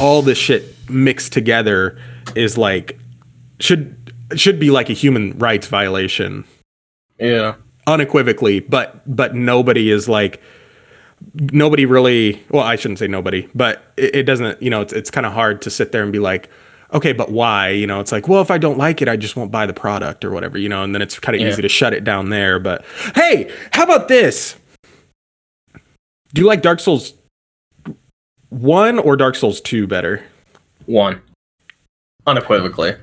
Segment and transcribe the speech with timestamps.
[0.00, 1.96] all this shit mixed together
[2.34, 2.98] is like
[3.60, 6.44] should should be like a human rights violation
[7.18, 7.54] Yeah.
[7.86, 10.40] unequivocally but but nobody is like
[11.52, 15.10] nobody really well i shouldn't say nobody but it, it doesn't you know it's, it's
[15.10, 16.48] kind of hard to sit there and be like
[16.92, 19.36] okay but why you know it's like well if i don't like it i just
[19.36, 21.48] won't buy the product or whatever you know and then it's kind of Yeah.
[21.48, 22.84] easy to shut it down there but
[23.14, 24.56] hey how about this
[26.34, 27.14] do you like dark souls
[28.50, 30.22] 1 or dark souls 2 better
[30.86, 31.22] One.
[32.26, 32.94] Unequivocally.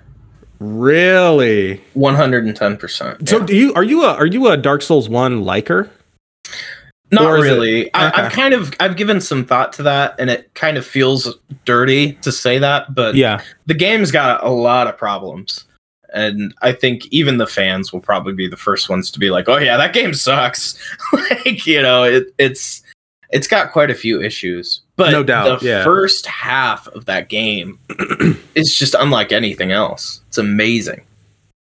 [0.59, 3.27] really 110%.
[3.27, 3.45] so yeah.
[3.45, 5.89] do you are you a are you a dark souls 1 liker
[7.11, 7.93] Not is it- really.
[7.93, 8.21] I, Okay.
[8.21, 12.13] I've kind of I've given some thought to that, and it kind of feels dirty
[12.21, 15.65] to say that, but yeah the game's got a lot of problems,
[16.13, 19.49] and I think even the fans will probably be the first ones to be like,
[19.49, 20.77] "Oh yeah, that game sucks."
[21.13, 22.83] like you know, it, it's
[23.31, 25.83] it's got quite a few issues, but No doubt, the yeah.
[25.83, 27.77] first half of that game
[28.55, 30.21] is just unlike anything else.
[30.27, 31.01] It's amazing,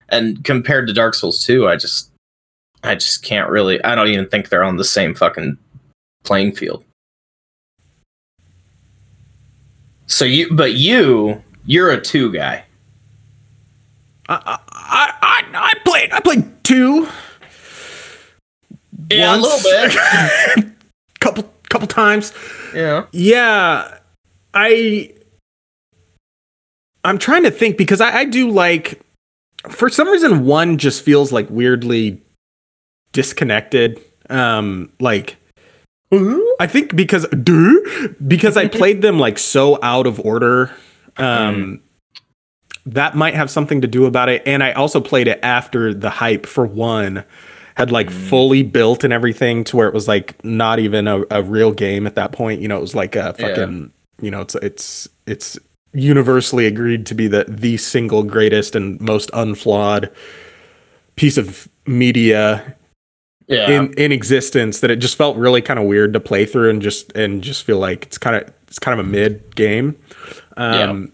[0.09, 2.11] and compared to Dark Souls 2, I just
[2.83, 3.83] I just can't really.
[3.83, 5.57] I don't even think they're on the same fucking
[6.23, 6.83] playing field.
[10.07, 12.63] So you, but you, you're a two guy.
[14.29, 17.07] I, I, I, I played I played two
[19.09, 20.65] Yeah, a little bit.
[21.19, 22.33] couple couple times.
[22.73, 23.05] Yeah.
[23.11, 23.97] Yeah.
[24.53, 25.13] I
[27.03, 29.01] I'm trying to think because I, I do like
[29.69, 32.21] for some reason one just feels like weirdly
[33.11, 33.99] disconnected.
[34.29, 35.37] Um like
[36.59, 37.73] I think because duh,
[38.25, 40.71] because I played them like so out of order.
[41.17, 41.81] Um
[42.85, 44.41] that might have something to do about it.
[44.45, 47.25] And I also played it after the hype for one
[47.75, 51.43] had like fully built and everything to where it was like not even a, a
[51.43, 52.61] real game at that point.
[52.61, 53.47] You know, it was like a Yeah.
[53.47, 55.59] fucking you know, it's it's it's
[55.93, 60.09] universally agreed to be the the single greatest and most unflawed
[61.15, 62.75] piece of media
[63.47, 63.69] Yeah.
[63.69, 66.81] in in existence that it just felt really kind of weird to play through and
[66.81, 69.95] just and just feel like it's kind of it's kind of a mid game.
[70.57, 71.13] Um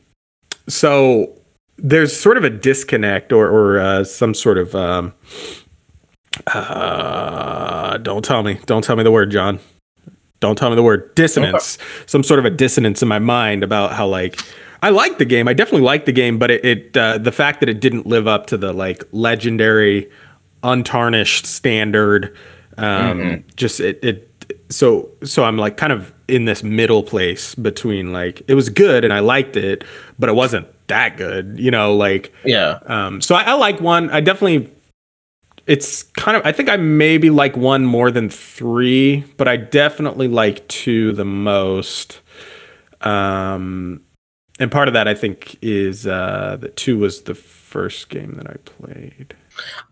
[0.68, 1.40] so
[1.78, 5.14] there's sort of a disconnect or or uh, some sort of um
[6.48, 9.60] uh don't tell me don't tell me the word John.
[10.40, 11.78] Don't tell me the word dissonance.
[12.06, 14.40] Some sort of a dissonance in my mind about how like
[14.82, 15.48] I like the game.
[15.48, 18.28] I definitely like the game, but it, it uh, the fact that it didn't live
[18.28, 20.12] up to the like legendary,
[20.64, 22.36] untarnished standard.
[22.78, 24.30] Um, Just it, it.
[24.70, 29.04] So so I'm like kind of in this middle place between like it was good
[29.04, 29.84] and I liked it,
[30.18, 31.60] but it wasn't that good.
[31.60, 32.80] You know, like yeah.
[32.86, 34.10] um, so I, I like one.
[34.10, 34.72] I definitely.
[35.66, 36.46] It's kind of.
[36.46, 41.24] I think I maybe like one more than three, but I definitely like two the
[41.24, 42.20] most.
[43.00, 44.02] Um,
[44.60, 48.50] and part of that I think is uh, that two was the first game that
[48.50, 49.36] I played.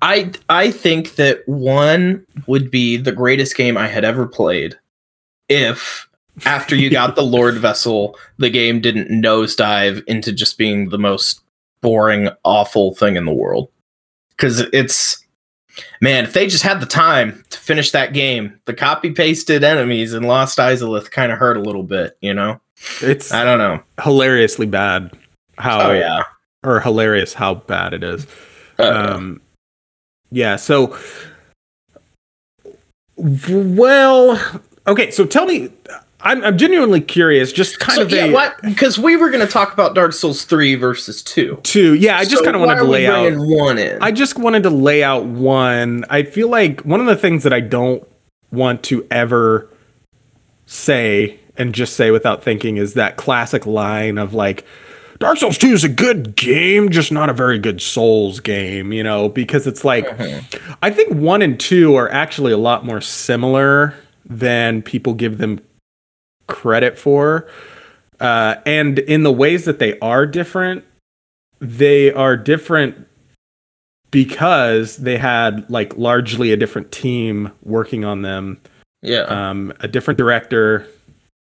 [0.01, 4.75] I I think that one would be the greatest game I had ever played
[5.49, 6.07] if
[6.45, 11.41] after you got the Lord Vessel, the game didn't nosedive into just being the most
[11.81, 13.69] boring, awful thing in the world.
[14.31, 15.23] Because it's
[16.01, 20.13] man, if they just had the time to finish that game, the copy pasted enemies
[20.13, 22.59] in Lost Izalith kind of hurt a little bit, you know.
[23.01, 23.81] It's I don't know.
[24.03, 25.11] hilariously bad.
[25.57, 26.23] How Oh yeah.
[26.63, 28.25] or hilarious how bad it is.
[28.79, 29.41] Uh, um
[30.31, 30.97] yeah so
[33.17, 35.69] well okay so tell me
[36.21, 38.55] i'm, I'm genuinely curious just kind so, of yeah, a what?
[38.63, 41.59] Because we were going to talk about Dark Souls three versus two.
[41.63, 44.01] two yeah i just So kind of wanted to lay out one in.
[44.01, 47.53] i just wanted to lay out one i feel like one of the things that
[47.53, 48.07] i don't
[48.51, 49.69] want to ever
[50.65, 54.65] say and just say without thinking is that classic line of like
[55.21, 59.03] Dark Souls 2 is a good game, just not a very good Souls game, you
[59.03, 60.07] know, because it's like
[60.81, 63.93] I think 1 and 2 are actually a lot more similar
[64.25, 65.59] than people give them
[66.47, 67.47] credit for.
[68.19, 70.83] Uh, and in the ways that they are different,
[71.59, 73.07] they are different
[74.09, 78.59] because they had like largely a different team working on them
[79.01, 79.21] yeah.
[79.21, 80.87] um, a different director.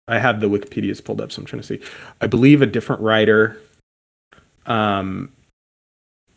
[0.08, 1.80] I have the Wikipedia's pulled up, so I'm trying to see.
[2.20, 3.60] I believe a different writer
[4.66, 5.32] um,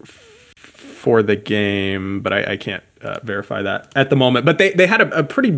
[0.02, 4.46] f- for the game, but I, I can't uh, verify that at the moment.
[4.46, 5.52] But they, they had a, a pretty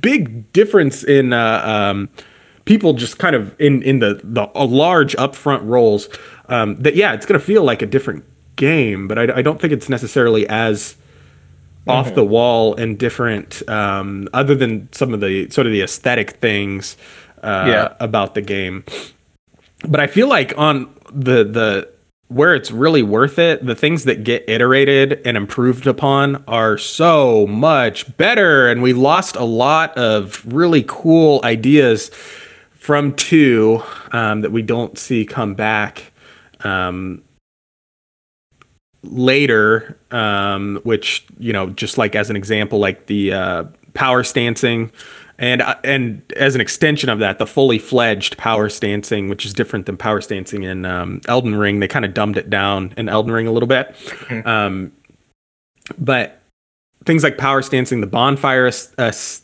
[0.00, 2.08] big difference in uh, um,
[2.64, 6.08] people just kind of in, in the, the a large upfront roles.
[6.48, 8.24] Um, that, yeah, it's going to feel like a different
[8.56, 10.96] game, but I, I don't think it's necessarily as
[11.86, 12.14] off Mhm.
[12.16, 16.96] the wall and different um, other than some of the sort of the aesthetic things
[17.42, 17.94] uh, Yeah.
[18.00, 18.84] about the game
[19.88, 21.88] but i feel like on the the
[22.28, 27.46] where it's really worth it the things that get iterated and improved upon are so
[27.46, 32.10] much better and we lost a lot of really cool ideas
[32.72, 33.82] from two
[34.12, 36.12] um, that we don't see come back
[36.60, 37.22] um,
[39.02, 43.64] later um, which you know just like as an example like the uh,
[43.94, 44.90] power stancing
[45.40, 49.52] and uh, and as an extension of that the fully fledged power stancing which is
[49.52, 53.08] different than power stancing in um, Elden Ring they kind of dumbed it down in
[53.08, 53.92] Elden Ring a little bit
[54.28, 54.46] Mhm.
[54.46, 54.92] um,
[55.98, 56.40] but
[57.04, 59.42] things like power stancing the bonfire aes- aes-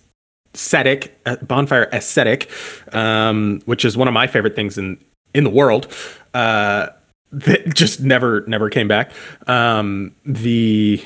[0.55, 2.51] aesthetic uh, bonfire aesthetic
[2.93, 4.97] um, which is one of my favorite things in
[5.35, 5.87] in the world
[6.35, 6.87] uh,
[7.33, 9.11] that just never never came back
[9.49, 11.03] um, the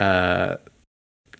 [0.00, 0.56] uh,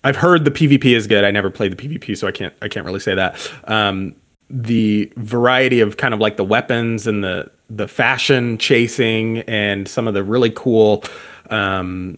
[0.03, 1.23] I've heard the PvP is good.
[1.23, 3.51] I never played the PvP, so I can't I can't really say that.
[3.65, 4.15] Um,
[4.49, 10.07] the variety of kind of like the weapons and the the fashion chasing and some
[10.07, 11.03] of the really cool
[11.51, 12.17] um,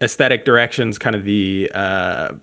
[0.00, 2.34] aesthetic directions, kind of the uh,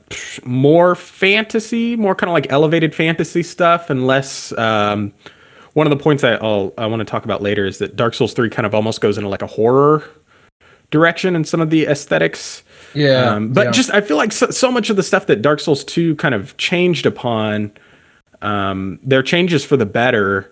[0.43, 4.51] more fantasy, more kind of like elevated fantasy stuff, and less.
[4.57, 5.13] Um,
[5.73, 8.13] one of the points I I'll, I want to talk about later is that Dark
[8.13, 10.03] Souls three kind of almost goes into like a horror
[10.89, 12.63] direction in some of the aesthetics.
[12.95, 13.71] Yeah, Um, but yeah.
[13.71, 16.33] just I feel like so, so much of the stuff that Dark Souls 2 kind
[16.35, 17.71] of changed upon,
[18.41, 20.51] um, their changes for the better,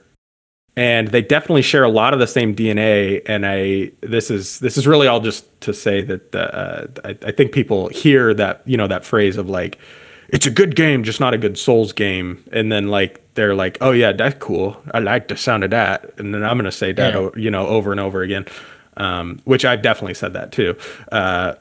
[0.75, 3.21] and they definitely share a lot of the same DNA.
[3.27, 7.31] And I this is this is really all just to say that uh, I, I
[7.31, 9.77] think people hear that you know that phrase of like
[10.29, 13.77] it's a good game, just not a good Souls game, and then like they're like,
[13.81, 14.75] oh yeah, that's cool.
[14.93, 17.29] I like the sound of that, and then I'm gonna say that Yeah.
[17.35, 18.45] you know over and over again.
[18.95, 20.75] Um, which I've definitely said that too.
[21.11, 21.55] Uh,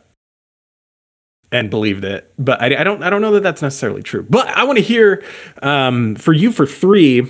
[1.52, 2.32] and believed it.
[2.38, 4.26] But I, I don't I don't know that that's necessarily true.
[4.28, 5.22] But I want to hear
[5.62, 7.22] um, for you for 3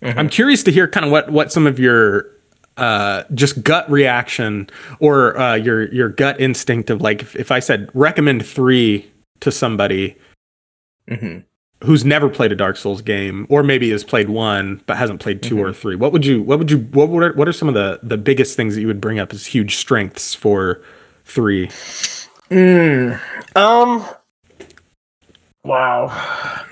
[0.00, 0.16] Mhm.
[0.16, 2.30] I'm curious to hear kind of what what some of your
[2.76, 7.58] uh, just gut reaction or uh, your your gut instinct of like if, if I
[7.58, 9.10] said recommend three
[9.40, 10.14] to somebody
[11.10, 11.42] Mhm.
[11.82, 15.42] who's never played a Dark Souls game or maybe has played one but hasn't played
[15.42, 15.96] 2 or three.
[15.96, 18.16] What would you what would you what would are, what are some of the the
[18.18, 20.80] biggest things that you would bring up as huge strengths for
[21.24, 21.70] three?
[22.50, 23.20] Mm,
[23.56, 24.06] um.
[25.64, 26.64] Wow.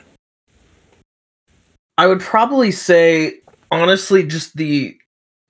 [1.99, 3.40] I would probably say,
[3.70, 4.96] honestly, just the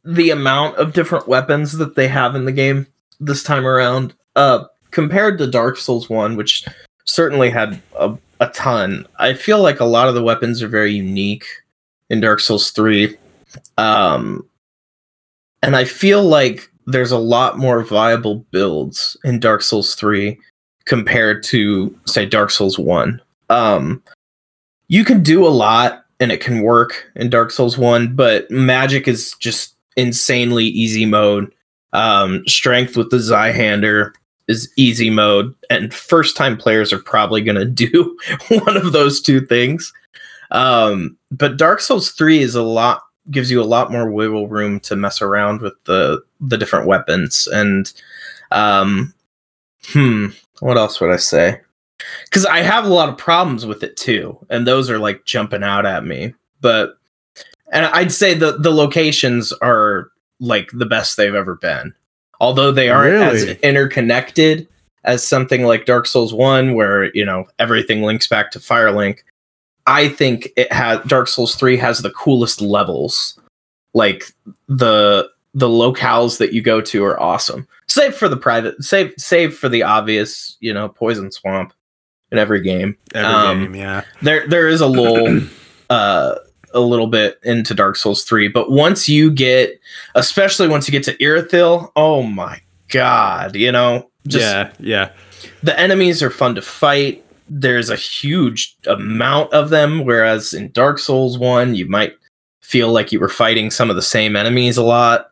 [0.04, 2.86] the amount of different weapons that they have in the game
[3.18, 6.64] this time around, uh, compared to Dark Souls One, which
[7.04, 9.06] certainly had a, a ton.
[9.18, 11.46] I feel like a lot of the weapons are very unique
[12.10, 13.16] in Dark Souls Three,
[13.78, 14.44] um,
[15.62, 20.38] and I feel like there's a lot more viable builds in Dark Souls 3
[20.84, 23.20] compared to say Dark Souls 1.
[23.50, 24.02] Um
[24.88, 29.08] you can do a lot and it can work in Dark Souls 1, but magic
[29.08, 31.52] is just insanely easy mode.
[31.92, 34.12] Um strength with the Zweihander
[34.48, 38.16] is easy mode and first time players are probably going to do
[38.48, 39.92] one of those two things.
[40.52, 44.80] Um but Dark Souls 3 is a lot gives you a lot more wiggle room
[44.80, 47.46] to mess around with the the different weapons.
[47.52, 47.92] And
[48.50, 49.12] um
[49.86, 50.28] hmm
[50.60, 51.60] what else would i say?
[52.24, 55.62] Because i have a lot of problems with it too and those are like jumping
[55.62, 56.34] out at me.
[56.60, 56.98] But
[57.72, 61.94] and i'd say the the locations are like the best they've ever been.
[62.40, 64.68] Although they aren't as interconnected
[65.04, 69.20] as something like dark souls 1 where you know everything links back to firelink
[69.86, 73.38] i think it has dark souls 3 has the coolest levels
[73.94, 74.24] like
[74.68, 79.56] the the locales that you go to are awesome save for the private save save
[79.56, 81.72] for the obvious you know poison swamp
[82.32, 84.02] in every game Every Um, game, yeah.
[84.22, 85.46] there there is a little
[85.90, 86.34] uh
[86.74, 89.80] a little bit into dark souls 3 but once you get
[90.14, 95.12] especially once you get to Irithyll, oh my god you know just yeah, yeah.
[95.62, 97.24] the enemies are fun to fight.
[97.48, 102.14] There's a huge amount of them, whereas in Dark Souls 1, you might
[102.60, 105.30] feel like you were fighting some of the same enemies a lot.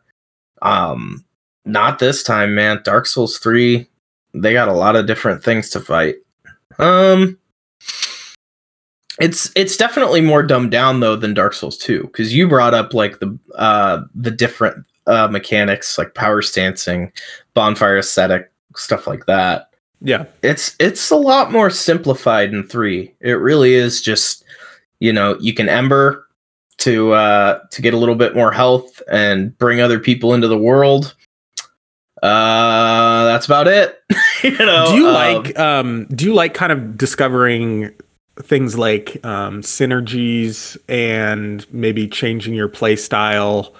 [0.61, 1.25] Um,
[1.65, 2.81] not this time, man.
[2.83, 3.87] Dark Souls 3,
[4.33, 6.15] they got a lot of different things to fight.
[6.79, 7.37] Um
[9.19, 12.93] it's it's definitely more dumbed down though than Dark Souls 2 because you brought up
[12.93, 17.11] like the uh the different uh mechanics like power stancing,
[17.53, 19.69] bonfire aesthetic, stuff like that
[20.01, 20.25] Yeah.
[20.43, 23.13] it's it's a lot more simplified in three.
[23.21, 24.43] It really is just
[24.99, 26.27] you know you can ember
[26.77, 30.57] to uh to get a little bit more health and bring other people into the
[30.57, 31.15] world.
[32.23, 34.01] Uh, that's about it.
[34.43, 34.87] you know.
[34.87, 37.93] do you um, like um do you like kind of discovering
[38.41, 43.73] things like um synergies and maybe changing your play style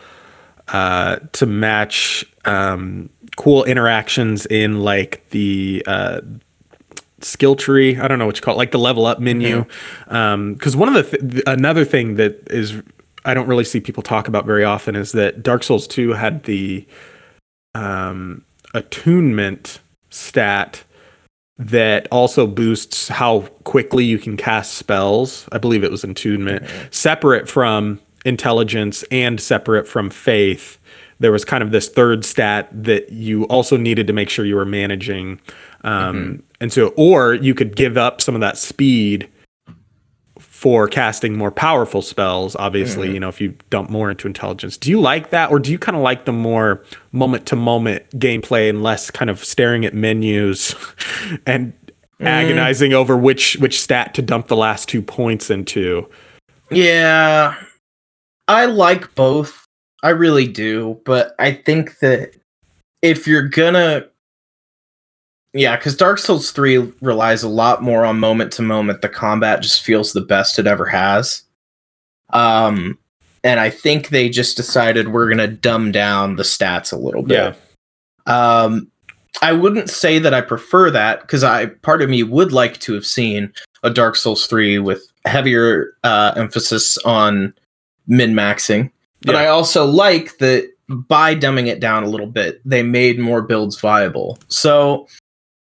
[0.69, 6.21] uh to match um cool interactions in like the uh
[7.21, 7.97] skill tree.
[7.97, 9.65] I don't know what you call it like the level up menu.
[10.07, 12.81] Um because one of the th- another thing that is
[13.25, 16.43] i don't really see people talk about very often is that dark souls 2 had
[16.43, 16.85] the
[17.73, 18.43] um
[18.75, 19.79] attunement
[20.09, 20.83] stat
[21.57, 25.47] that also boosts how quickly you can cast spells.
[25.51, 30.79] I believe it was attunement, separate from intelligence and separate from faith.
[31.19, 34.55] There was kind of this third stat that you also needed to make sure you
[34.55, 35.39] were managing.
[35.83, 36.39] Um, mm-hmm.
[36.59, 39.29] And so, or you could give up some of that speed
[40.39, 42.55] for casting more powerful spells.
[42.55, 43.13] Obviously, mm-hmm.
[43.13, 44.77] you know, if you dump more into intelligence.
[44.77, 48.09] Do you like that, or do you kind of like the more moment to moment
[48.11, 50.75] gameplay and less kind of staring at menus
[51.45, 51.73] and
[52.19, 52.25] mm.
[52.25, 56.09] agonizing over which which stat to dump the last two points into?
[56.71, 57.55] Yeah,
[58.47, 59.65] I like both.
[60.03, 62.35] I really do, but I think that
[63.01, 64.05] if you're gonna,
[65.53, 69.01] yeah, because Dark Souls three relies a lot more on moment to moment.
[69.01, 71.43] The combat just feels the best it ever has.
[72.31, 72.99] Um,
[73.43, 77.55] and I think they just decided we're gonna dumb down the stats a little bit.
[78.27, 78.63] Yeah.
[78.63, 78.91] Um,
[79.41, 82.93] I wouldn't say that I prefer that because I part of me would like to
[82.93, 87.53] have seen a Dark Souls three with heavier uh, emphasis on
[88.07, 88.91] min maxing,
[89.23, 89.41] but Yeah.
[89.41, 93.79] I also like that by dumbing it down a little bit, they made more builds
[93.79, 94.37] viable.
[94.47, 95.07] So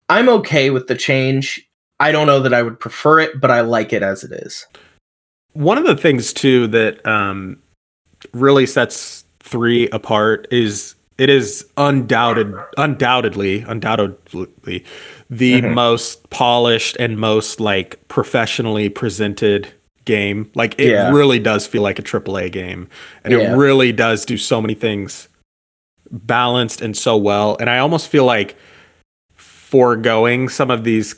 [0.09, 1.61] I'm okay with the change.
[2.01, 4.67] I don't know that I would prefer it, but I like it as it is.
[5.55, 7.61] One of the things too that um,
[8.33, 14.85] really sets three apart is it is undoubted, undoubtedly, undoubtedly
[15.31, 15.75] the Mhm.
[15.75, 19.69] most polished and most like professionally presented
[20.09, 20.51] game.
[20.57, 21.13] Like it Yeah.
[21.13, 22.89] really does feel like a AAA game,
[23.23, 23.53] and Yeah.
[23.53, 25.29] it really does do so many things
[26.11, 27.57] balanced and so well.
[27.61, 28.57] And I almost feel like
[29.37, 31.15] foregoing some of these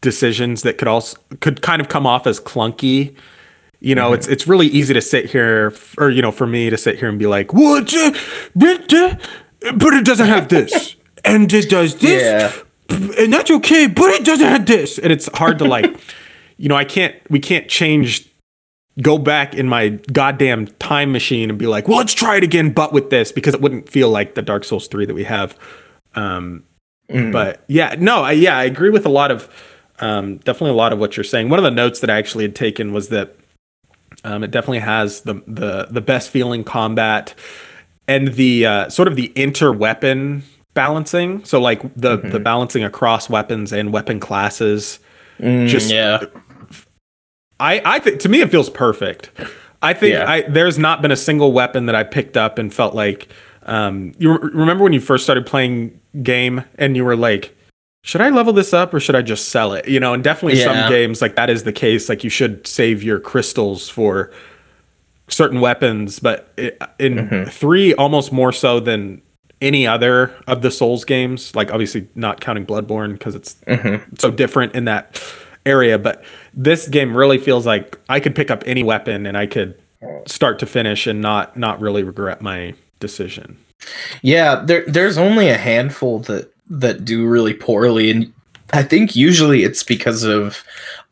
[0.00, 3.14] decisions that could also could kind of come off as clunky.
[3.80, 4.14] You know, Mhm.
[4.14, 7.08] it's it's really easy to sit here, or you know, for me to sit here
[7.08, 7.94] and be like, "What?
[7.94, 8.12] uh,
[8.56, 9.14] but uh,
[9.74, 12.52] but it doesn't have this, and it does this, Yeah.
[13.18, 15.94] and that's okay, but it doesn't have this." And it's hard to like,
[16.58, 18.28] you know, I can't, we can't change,
[19.00, 22.72] go back in my goddamn time machine and be like, "Well, let's try it again,
[22.72, 25.56] but with this," because it wouldn't feel like the Dark Souls three that we have.
[26.14, 26.64] Um,
[27.10, 27.32] Mm.
[27.32, 29.48] but yeah, no, I, yeah, I agree with a lot of,
[29.98, 31.48] um, definitely a lot of what you're saying.
[31.48, 33.34] One of the notes that I actually had taken was that
[34.24, 37.34] um, it definitely has the the the best feeling combat
[38.06, 40.42] and the uh, sort of the inter weapon
[40.74, 41.42] balancing.
[41.46, 44.98] So like the the balancing across weapons and weapon classes.
[45.40, 46.24] Mm, Just- yeah.
[47.60, 49.30] I I think to me it feels perfect.
[49.82, 50.30] I think Yeah.
[50.30, 53.28] I there's not been a single weapon that I picked up and felt like
[53.64, 57.54] um you re- remember when you first started playing game and you were like
[58.04, 59.86] should I level this up or should I just sell it?
[59.88, 60.64] You know, and definitely Yeah.
[60.82, 64.30] some games like that is the case like you should save your crystals for
[65.28, 67.48] certain weapons, but it, in Mhm.
[67.50, 69.20] 3 almost more so than
[69.60, 74.00] any other of the Souls games, like obviously not counting Bloodborne because it's Mhm.
[74.18, 75.20] so different in that
[75.68, 79.46] area but this game really feels like i could pick up any weapon and i
[79.46, 79.78] could
[80.26, 83.56] start to finish and not not really regret my decision
[84.22, 88.32] Yeah, there there's only a handful that that do really poorly, and
[88.72, 90.64] I think usually it's because of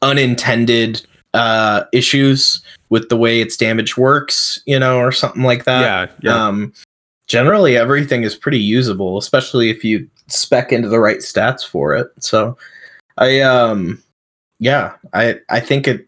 [0.02, 5.80] unintended uh, issues with the way its damage works, you know, or something like that.
[5.80, 6.72] yeah yeah Um,
[7.26, 12.08] generally, everything is pretty usable, especially if you spec into the right stats for it.
[12.20, 12.56] So,
[13.18, 14.02] I um,
[14.58, 16.06] yeah, I I think it.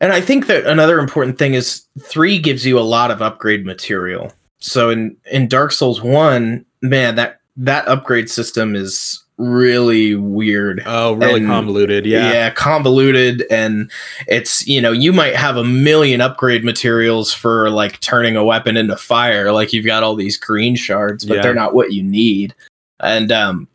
[0.00, 3.64] And I think that another important thing is three gives you a lot of upgrade
[3.64, 4.32] material.
[4.58, 11.14] So in in Dark Souls one, man, that that upgrade system is really weird oh
[11.14, 13.90] really and- convoluted yeah Yeah, convoluted and
[14.28, 18.76] it's you know you might have a million upgrade materials for like turning a weapon
[18.76, 21.42] into fire like you've got all these green shards but Yeah.
[21.42, 22.54] they're not what you need
[23.00, 23.66] and um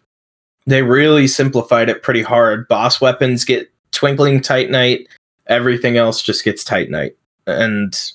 [0.69, 2.67] they really simplified it pretty hard.
[2.67, 5.05] Boss weapons get twinkling titanite
[5.47, 7.15] everything else just gets titanite
[7.47, 8.11] and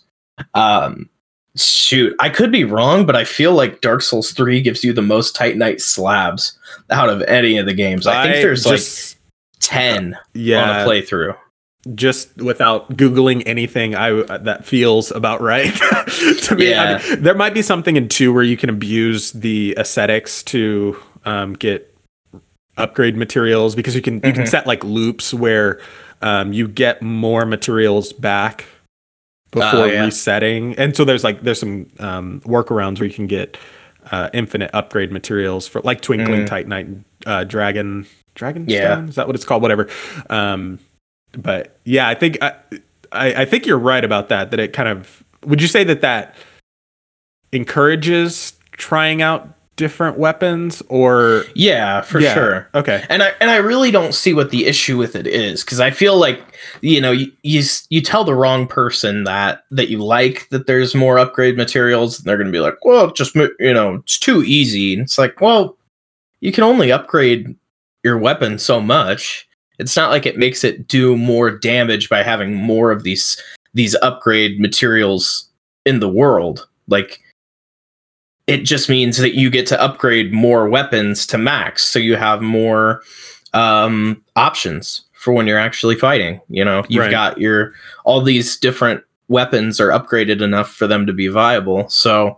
[0.55, 1.11] um
[1.57, 5.03] shoot i could be wrong but i feel like dark souls 3 gives you the
[5.03, 6.57] most titanite slabs
[6.91, 8.07] out of any of the games.
[8.07, 9.17] I think there's like just
[9.61, 10.63] 10 yeah.
[10.63, 11.37] on a playthrough.
[11.95, 15.75] just without googling anything i that feels about right
[16.43, 16.73] to me.
[16.73, 17.03] I Yeah.
[17.09, 21.55] mean, there might be something in 2 where you can abuse the ascetics to um,
[21.55, 21.94] get
[22.77, 24.49] upgrade materials because you can you can Mhm.
[24.49, 25.81] set like loops where
[26.23, 28.65] um, you get more materials back
[29.51, 30.05] before Oh, yeah.
[30.05, 33.57] resetting and so there's like there's some um, workarounds where you can get
[34.11, 36.49] uh, infinite upgrade materials for like twinkling Mm.
[36.49, 38.95] titanite uh, dragon dragon Yeah.
[38.95, 39.89] stone is that what it's called whatever
[40.31, 40.79] um,
[41.39, 42.53] but yeah i think I,
[43.13, 46.01] I i think you're right about that that it kind of would you say that
[46.01, 46.35] that
[47.53, 52.69] encourages trying out different weapons or Yeah, for Yeah, sure.
[52.75, 55.81] okay And I and I really don't see what the issue with it is because
[55.81, 56.41] I feel like
[56.81, 60.95] you know you, you you tell the wrong person that that you like that there's
[60.95, 64.43] more upgrade materials and they're going to be like, well, just you know, it's too
[64.45, 64.95] easy.
[64.95, 65.77] And it's like, well,
[66.41, 67.55] you can only upgrade
[68.03, 69.47] your weapon so much.
[69.79, 73.37] It's not like it makes it do more damage by having more of these
[73.75, 75.49] these upgrade materials
[75.85, 76.69] in the world.
[76.87, 77.19] Like
[78.47, 81.83] it just means that you get to upgrade more weapons to max.
[81.87, 83.03] So you have more
[83.53, 86.85] um options for when you're actually fighting you know?
[86.89, 87.11] You've Right.
[87.11, 87.73] got your
[88.05, 91.89] all these different weapons are upgraded enough for them to be viable.
[91.89, 92.37] So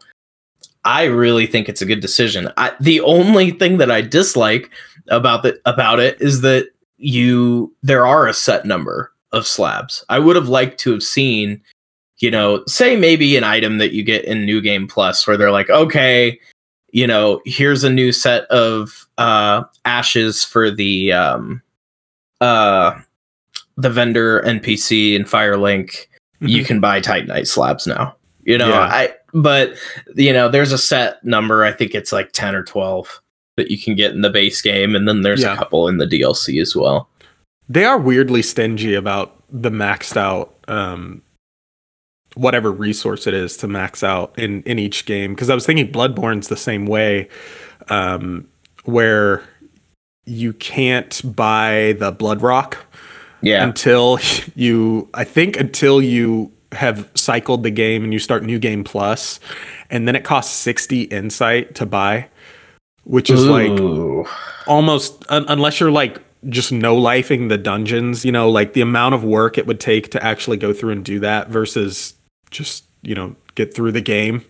[0.84, 2.48] i really think it's a good decision.
[2.56, 4.70] I, the only thing that i dislike
[5.08, 10.04] about the about it is that you there are a set number of slabs.
[10.08, 11.60] I would have liked to have seen
[12.18, 15.50] you know, say maybe an item that you get in New Game Plus where they're
[15.50, 16.38] like, okay,
[16.92, 21.61] you know, here's a new set of uh ashes for the um
[22.40, 22.99] uh
[23.76, 26.06] the vendor NPC and Firelink.
[26.40, 28.14] You can buy Titanite slabs now.
[28.44, 28.80] You know, Yeah.
[28.80, 29.75] I but
[30.14, 33.20] you know, there's a set number, I think it's like 10 or 12
[33.56, 35.54] that you can get in the base game and then there's Yeah.
[35.54, 37.08] a couple in the DLC as well.
[37.68, 41.20] they are weirdly stingy about the maxed out um
[42.37, 45.90] whatever resource it is to max out in in each game because i was thinking
[45.90, 47.28] bloodborne's the same way
[47.88, 48.47] um
[48.85, 49.43] where
[50.26, 52.87] you can't buy the blood rock
[53.43, 53.64] Yeah.
[53.64, 54.19] until
[54.55, 59.41] you i think until you have cycled the game and you start new game plus
[59.89, 62.28] and then it costs 60 insight to buy
[63.04, 63.71] which is like
[64.67, 69.15] almost un- unless you're like just no lifing the dungeons you know like the amount
[69.15, 72.13] of work it would take to actually go through and do that versus
[72.50, 74.45] just you know get through the game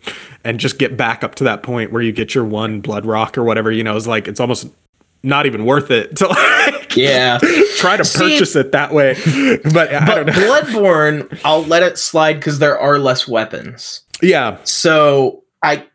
[0.45, 3.37] and just get back up to that point where you get your one blood rock
[3.39, 4.69] or whatever you know is like it's almost
[5.23, 6.27] not even worth it to
[6.67, 7.39] like Yeah.
[7.77, 9.15] try to See- purchase it that way
[9.73, 10.33] but i But don't know
[10.63, 14.03] Bloodborne, I'll let it slide because there are less weapons.
[14.23, 15.87] yeah So I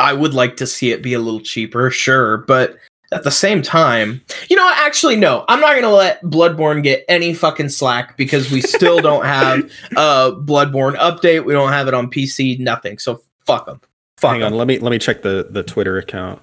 [0.00, 2.76] I would like to see it be a little cheaper, sure, but
[3.12, 4.78] at the same time, you know, what?
[4.78, 9.24] actually no, I'm not gonna let Bloodborne get any fucking slack because we still don't
[9.24, 9.60] have
[9.92, 11.44] a Bloodborne update.
[11.44, 12.98] We don't have it on PC, nothing.
[12.98, 13.80] So fuck them.
[14.18, 14.58] Fuck hang on 'em.
[14.58, 16.40] let me let me check the the twitter account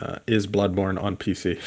[0.00, 1.58] uh, is bloodborne on pc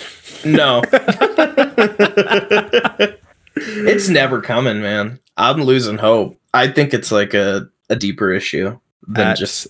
[0.46, 0.82] No.
[3.56, 5.20] it's never coming, man.
[5.36, 6.40] I'm losing hope.
[6.54, 9.68] I think it's like a, a deeper issue than At just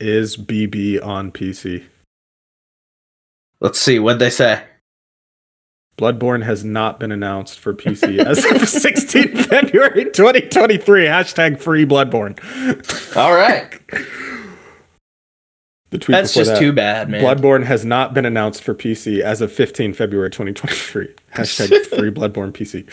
[0.00, 1.82] is bb on pc
[3.60, 4.62] let's see what they say.
[5.98, 11.04] Bloodborne has not been announced for PC as of 16 February 2023.
[11.06, 12.36] Hashtag free Bloodborne.
[13.16, 13.78] All right.
[15.90, 17.22] The tweet That's just that, too bad, man.
[17.22, 21.14] Bloodborne has not been announced for PC as of 15 February 2023.
[21.32, 22.90] Hashtag free Bloodborne PC.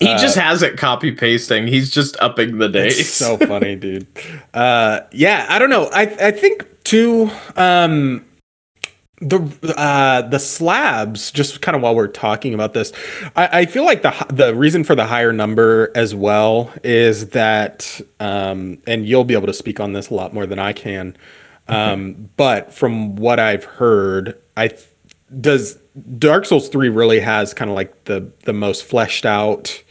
[0.00, 1.68] he Uh, just has it copy pasting.
[1.68, 2.68] He's just upping the.
[2.74, 4.08] It's so funny, dude.
[4.52, 5.88] Uh, yeah, I don't know.
[5.92, 7.30] I I think too.
[7.54, 8.24] Um,
[9.24, 11.30] the uh, the slabs.
[11.30, 12.92] Just kind of while we're talking about this,
[13.34, 18.00] I, I feel like the the reason for the higher number as well is that,
[18.20, 21.16] um, and you'll be able to speak on this a lot more than I can.
[21.66, 24.70] Um, but from what I've heard, I
[25.40, 25.78] does
[26.18, 29.82] Dark Souls three really has kind of like the the most fleshed out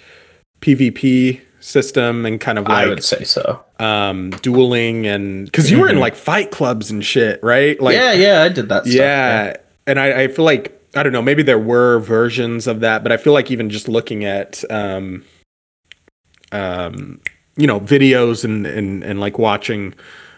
[0.61, 3.63] PvP system and kind of I like would say so.
[3.79, 6.01] um dueling and because you were in Mhm.
[6.01, 8.83] like fight clubs and shit right like yeah, yeah, I did that.
[8.83, 9.55] Stuff, yeah
[9.87, 13.11] and I, I feel like i don't know maybe there were versions of that but
[13.11, 15.23] i feel like even just looking at um
[16.51, 17.19] um
[17.57, 19.93] you know videos and and, and like watching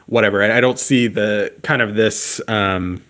[0.06, 3.02] whatever I, I don't see the kind of this um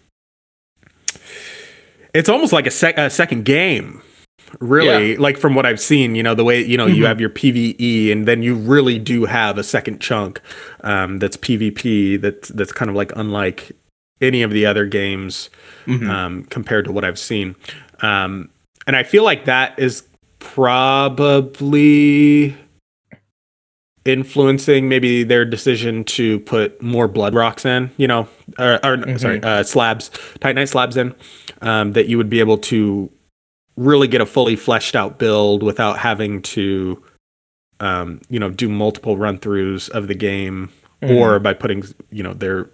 [2.14, 4.02] it's almost like a, sec- a second game
[4.60, 7.08] really like from what i've seen you know the way you know you Mhm.
[7.08, 10.42] have your pve and then you really do have a second chunk
[10.82, 13.72] um, that's pvp that's that's kind of like unlike
[14.22, 15.50] any of the other games
[15.88, 16.10] Mhm.
[16.10, 17.56] um, compared to what i've seen
[18.02, 18.50] um,
[18.88, 20.04] and i feel like that is
[20.40, 22.56] probably
[24.06, 28.28] influencing maybe their decision to put more blood rocks in, you know,
[28.60, 29.20] or, or Mhm.
[29.20, 31.16] sorry, uh, slabs, Titanite slabs in,
[31.64, 33.10] um, that you would be able to
[33.78, 37.04] really get a fully fleshed out build without having to,
[37.80, 42.34] um, you know, do multiple run throughs of the game or by putting, you know,
[42.34, 42.70] their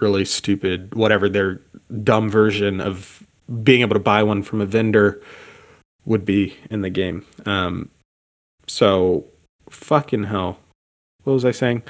[0.00, 1.60] really stupid, whatever their
[2.02, 3.26] dumb version of
[3.62, 5.20] being able to buy one from a vendor
[6.04, 7.24] would be in the game.
[7.46, 7.90] Um,
[8.66, 9.24] so
[9.68, 10.58] fucking hell.
[11.24, 11.82] What was I saying?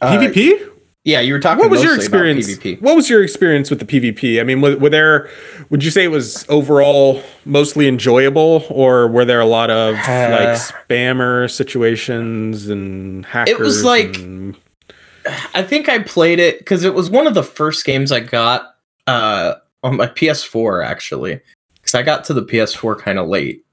[0.00, 0.70] Uh, PvP?
[1.06, 1.60] Yeah, you were talking.
[1.60, 2.48] What was your experience?
[2.58, 2.82] PvP.
[2.82, 4.40] What was your experience with the PvP?
[4.40, 5.30] I mean, were, were there?
[5.70, 9.98] Would you say it was overall mostly enjoyable, or were there a lot of Uh,
[10.32, 13.52] like spammer situations and hackers?
[13.54, 14.56] It was like- and-
[15.54, 18.74] I think I played it because it was one of the first games I got
[19.06, 21.40] uh, on my PS4 actually,
[21.74, 23.64] because I got to the PS4 kind of late,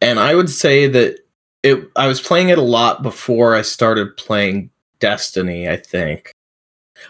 [0.00, 1.18] and I would say that
[1.62, 1.90] it.
[1.96, 5.68] I was playing it a lot before I started playing Destiny.
[5.68, 6.32] I think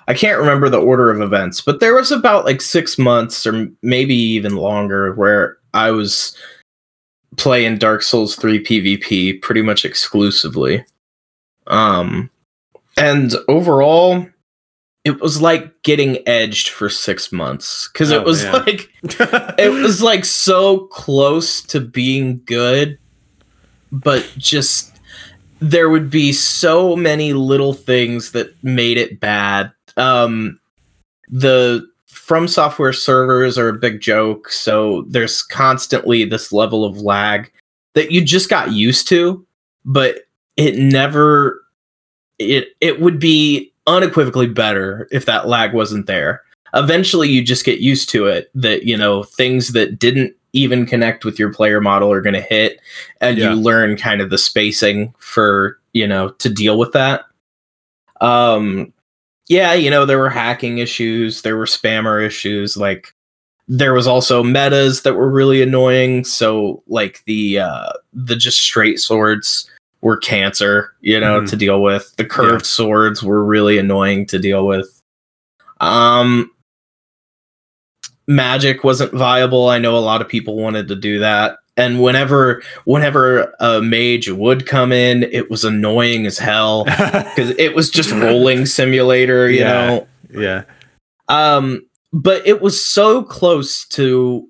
[0.09, 3.69] I can't remember the order of events, but there was about like six months or
[3.83, 6.37] maybe even longer where I was
[7.37, 10.85] playing Dark Souls 3 PvP pretty much exclusively.
[11.67, 12.31] Um
[12.97, 14.27] and overall
[15.05, 18.53] it was like getting edged for 6 months cuz Oh, it was man.
[18.67, 18.91] like
[19.59, 22.99] it was like so close to being good
[23.93, 24.97] but just
[25.61, 30.59] there would be so many little things that made it bad um
[31.29, 37.51] the from software servers are a big joke so there's constantly this level of lag
[37.95, 39.45] that you just got used to
[39.85, 40.21] but
[40.57, 41.63] it never
[42.39, 46.43] it it would be unequivocally better if that lag wasn't there
[46.75, 51.25] eventually you just get used to it that you know things that didn't even connect
[51.25, 52.81] with your player model are going to hit
[53.21, 53.51] and Yeah.
[53.53, 57.25] you learn kind of the spacing for you know to deal with that
[58.21, 58.93] um
[59.49, 63.15] yeah you know there were hacking issues there were spammer issues like
[63.69, 68.99] there was also metas that were really annoying so like the uh the just straight
[69.01, 69.69] swords
[70.03, 71.51] were cancer you know Mhm.
[71.51, 72.15] to deal with.
[72.17, 75.03] The curved swords were really annoying to deal with.
[75.81, 76.51] Um
[78.29, 79.69] magic wasn't viable.
[79.69, 84.29] I know a lot of people wanted to do that and whenever whenever a mage
[84.31, 89.61] would come in it was annoying as hell because it was just rolling simulator you
[89.61, 89.73] Yeah.
[89.87, 90.63] know yeah.
[91.29, 94.49] um but it was so close to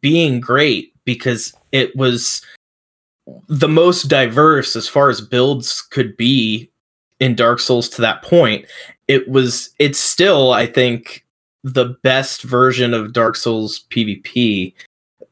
[0.00, 2.42] being great because it was
[3.48, 6.70] the most diverse as far as builds could be
[7.20, 8.64] in Dark Souls to that point.
[9.08, 11.24] It was it's still I think
[11.64, 14.72] the best version of Dark Souls PvP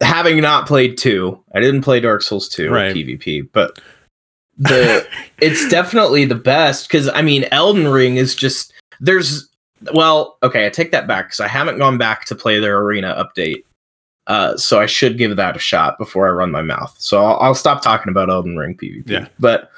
[0.00, 1.44] having not played 2.
[1.54, 2.94] I didn't play Dark Souls 2 Right.
[2.94, 3.78] PvP, but
[4.58, 5.06] the
[5.40, 9.48] it's definitely the best cuz I mean Elden Ring is just there's
[9.92, 13.24] well, okay, I take that back because I haven't gone back to play their arena
[13.24, 13.62] update.
[14.26, 16.94] Uh, so I should give that a shot before I run my mouth.
[16.98, 19.08] So I'll, I'll stop talking about Elden Ring PvP.
[19.08, 19.28] Yeah.
[19.38, 19.70] But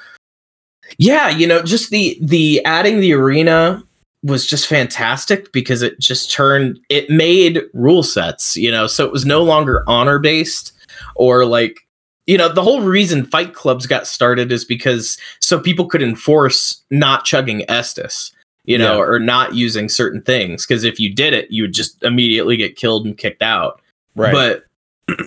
[0.97, 3.83] yeah, you know, just the the adding the arena
[4.23, 9.11] was just fantastic because it just turned it made rule sets, you know, so it
[9.11, 10.73] was no longer honor based
[11.15, 11.79] or like
[12.27, 16.81] you know, the whole reason fight clubs got started is because so people could enforce
[16.91, 18.31] not chugging Estus
[18.65, 19.03] you know, Yeah.
[19.03, 20.65] or not using certain things.
[20.65, 23.81] Because if you did it, you would just immediately get killed and kicked out.
[24.15, 24.31] Right.
[24.33, 24.65] But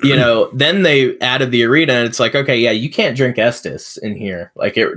[0.02, 3.37] you know, then they added the arena, and it's like, okay, yeah, you can't drink
[3.37, 4.52] Estus in here.
[4.54, 4.88] Like it,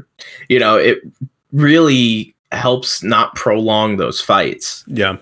[0.50, 1.00] you know, it
[1.52, 4.84] really helps not prolong those fights.
[4.88, 5.18] yeah.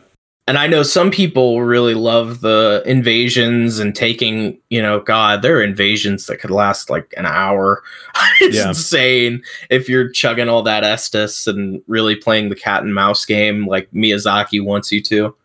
[0.47, 5.57] And I know some people really love the invasions and taking, you know, God, there
[5.57, 7.81] are invasions that could last like an hour.
[8.39, 8.67] it's Yeah.
[8.67, 13.65] insane if you're chugging all that Estus and really playing the cat and mouse game
[13.65, 15.35] like Miyazaki wants you to.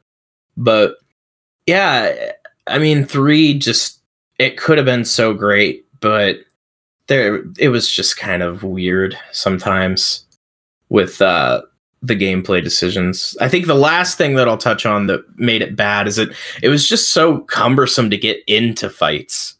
[0.58, 0.96] But
[1.66, 2.32] yeah,
[2.66, 4.00] I mean, three just,
[4.38, 6.40] it could have been so great, but
[7.06, 10.26] there, it was just kind of weird sometimes
[10.90, 11.62] with, uh,
[12.02, 13.36] the gameplay decisions.
[13.40, 16.30] I think the last thing that I'll touch on that made it bad is that
[16.62, 19.54] it was just so cumbersome to get into fights.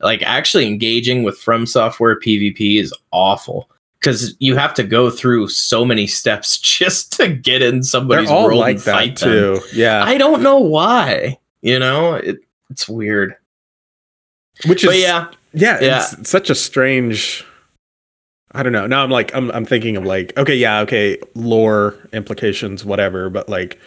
[0.00, 5.48] Like actually engaging with From Software PvP is awful because you have to go through
[5.48, 9.18] so many steps just to get in They're somebody's all world like and that fight
[9.18, 9.28] them.
[9.30, 9.60] too.
[9.72, 10.02] Yeah.
[10.04, 11.38] I don't know why.
[11.62, 12.38] You know, it,
[12.70, 13.36] it's weird.
[14.66, 16.04] Which is But yeah, yeah, Yeah.
[16.18, 17.44] it's such a strange
[18.54, 18.86] I don't know.
[18.86, 23.48] Now I'm like I'm I'm thinking of like okay, yeah, okay, lore implications whatever, but
[23.48, 23.80] like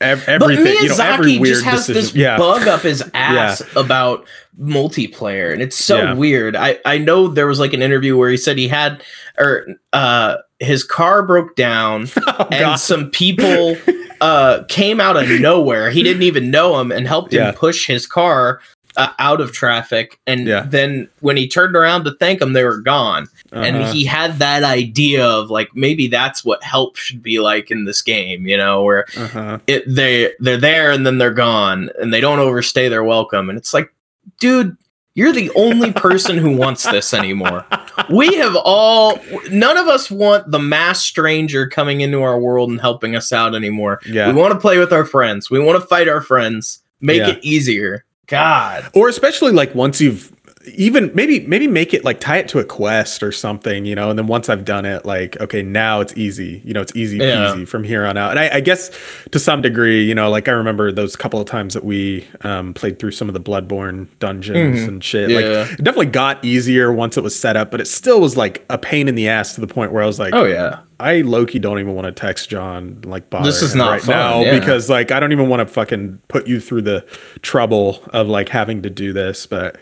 [0.00, 0.64] ev- everything.
[0.64, 1.94] but you know, Miyazaki every weird just has decision.
[2.02, 4.26] this yeah, bug up his ass about
[4.60, 6.14] multiplayer, and it's so Yeah.
[6.14, 6.56] weird.
[6.56, 9.02] I I know there was like an interview where he said he had
[9.38, 12.76] or uh his car broke down Oh, and God.
[12.76, 13.76] some people
[14.20, 15.90] uh came out of nowhere.
[15.90, 18.60] He didn't even know him and helped him push his car
[18.96, 20.18] uh, out of traffic.
[20.26, 20.64] And Yeah.
[20.68, 23.28] then when he turned around to thank them they were gone.
[23.52, 23.92] And Uh-huh.
[23.92, 28.02] he had that idea of like maybe that's what help should be like in this
[28.02, 29.58] game, you know, where Uh-huh.
[29.66, 33.48] it they they're there and then they're gone and they don't overstay their welcome.
[33.48, 33.92] And it's like,
[34.40, 34.76] dude,
[35.14, 37.66] you're the only person who wants this anymore.
[38.08, 42.80] We have all none of us want the mass stranger coming into our world and
[42.80, 44.00] helping us out anymore.
[44.06, 44.28] Yeah.
[44.28, 45.50] We want to play with our friends.
[45.50, 46.78] We want to fight our friends.
[47.02, 47.28] Make Yeah.
[47.30, 48.04] it easier.
[48.32, 48.90] God.
[48.94, 50.32] or especially like once you've
[50.76, 54.10] even maybe maybe make it like tie it to a quest or something you know
[54.10, 57.16] and then once i've done it like okay now it's easy you know it's easy
[57.16, 57.46] Yeah.
[57.52, 58.92] peasy from here on out and I, I guess
[59.32, 62.74] to some degree you know like i remember those couple of times that we um,
[62.74, 64.86] played through some of the bloodborne dungeons Mhm.
[64.88, 65.36] and shit Yeah.
[65.36, 68.64] like it definitely got easier once it was set up but it still was like
[68.70, 70.78] a pain in the ass to the point where i was like Oh yeah.
[71.02, 74.14] I lowkey don't even want to text John like bother This is not right fun,
[74.14, 74.58] now yeah.
[74.58, 77.04] because like I don't even want to fucking put you through the
[77.42, 79.46] trouble of like having to do this.
[79.46, 79.76] But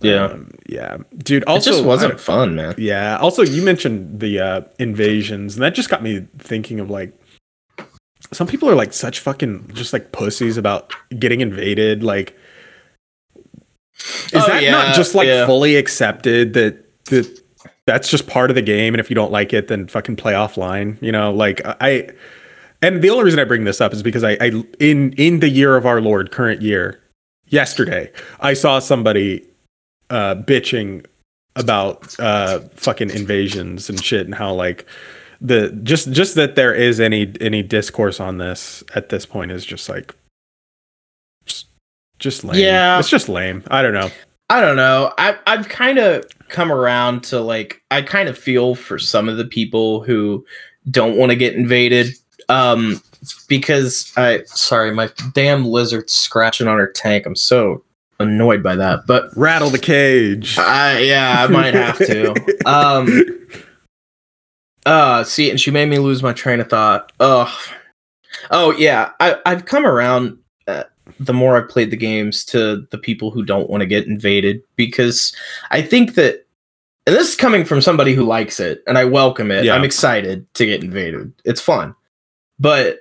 [0.00, 0.24] Yeah.
[0.26, 1.44] um, yeah, dude.
[1.44, 2.74] Also, it just wasn't fun, man.
[2.78, 3.16] yeah.
[3.18, 7.12] Also, you mentioned the uh, invasions, and that just got me thinking of like
[8.32, 12.02] some people are like such fucking just like pussies about getting invaded.
[12.02, 12.36] Like,
[14.32, 15.46] is Oh, that yeah, not just like yeah.
[15.46, 17.43] fully accepted that that
[17.86, 20.32] that's just part of the game, and if you don't like it, then fucking play
[20.32, 21.00] offline?
[21.02, 22.10] You know, like I.
[22.82, 25.48] And the only reason I bring this up is because I, I in in the
[25.48, 27.00] year of our Lord, current year,
[27.48, 29.46] yesterday, I saw somebody
[30.10, 31.06] uh bitching
[31.56, 34.86] about uh fucking invasions and shit and how like
[35.40, 39.64] the just just that there is any any discourse on this at this point is
[39.64, 40.14] just like
[41.46, 41.66] just
[42.18, 42.60] just lame.
[42.60, 42.98] Yeah.
[42.98, 43.62] It's just lame.
[43.70, 44.10] I don't know.
[44.50, 45.12] I don't know.
[45.18, 49.36] I I've kind of come around to like I kind of feel for some of
[49.36, 50.44] the people who
[50.90, 52.14] don't want to get invaded
[52.48, 53.00] um
[53.48, 57.24] because I sorry, my damn lizard's scratching on her tank.
[57.26, 57.82] I'm so
[58.20, 59.06] annoyed by that.
[59.06, 60.58] But Rattle the cage.
[60.58, 62.34] I yeah, I might have to.
[62.66, 63.46] Um
[64.86, 67.12] uh see and she made me lose my train of thought.
[67.18, 67.50] Ugh.
[68.50, 70.84] Oh yeah, I I've come around uh,
[71.20, 74.62] the more I've played the games to the people who don't want to get invaded
[74.76, 75.34] because
[75.70, 76.46] I think that
[77.06, 79.64] and this is coming from somebody who likes it and I welcome it.
[79.64, 79.74] Yeah.
[79.74, 81.32] I'm excited to get invaded.
[81.44, 81.94] It's fun.
[82.58, 83.00] But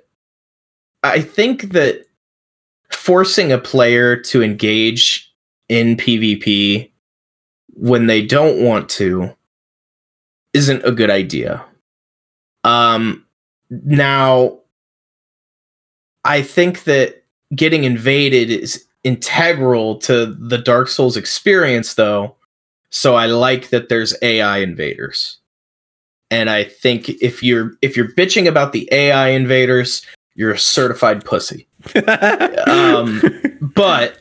[1.03, 2.05] I think that
[2.91, 5.33] forcing a player to engage
[5.69, 6.91] in PvP
[7.75, 9.33] when they don't want to
[10.53, 11.63] isn't a good idea.
[12.65, 13.25] Um
[13.69, 14.59] now
[16.25, 17.22] I think that
[17.55, 22.35] getting invaded is integral to the Dark Souls experience though.
[22.89, 25.39] So I like that there's AI invaders.
[26.31, 31.25] And I think if you're if you're bitching about the AI invaders, you're a certified
[31.25, 31.67] pussy.
[32.65, 33.21] Um,
[33.75, 34.19] but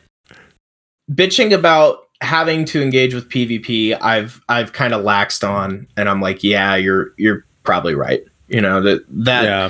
[1.11, 6.21] bitching about having to engage with PvP, I've I've kind of laxed on, and I'm
[6.21, 8.23] like, yeah, you're you're probably right.
[8.47, 9.69] You know that that yeah.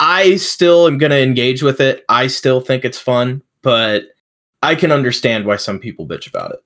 [0.00, 2.04] I still am gonna engage with it.
[2.08, 4.04] I still think it's fun, but
[4.62, 6.60] I can understand why some people bitch about it.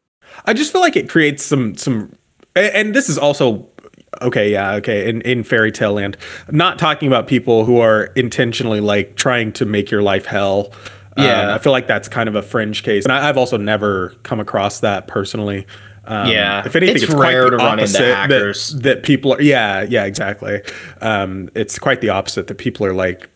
[0.46, 2.12] I just feel like it creates some some
[2.54, 3.68] and, this is also
[4.20, 6.16] okay, yeah, okay, in, in fairy tale land.
[6.50, 10.72] Not talking about people who are intentionally like trying to make your life hell.
[11.16, 11.48] Yeah.
[11.48, 13.04] Um, I feel like that's kind of a fringe case.
[13.04, 15.66] And I, I've also never come across that personally.
[16.04, 16.64] Um, Yeah.
[16.66, 19.40] If anything, It's it's, quite rare the to run into opposite that- That, people are,
[19.42, 20.60] yeah, yeah, exactly.
[21.00, 23.28] Um, it's quite the opposite that people are like,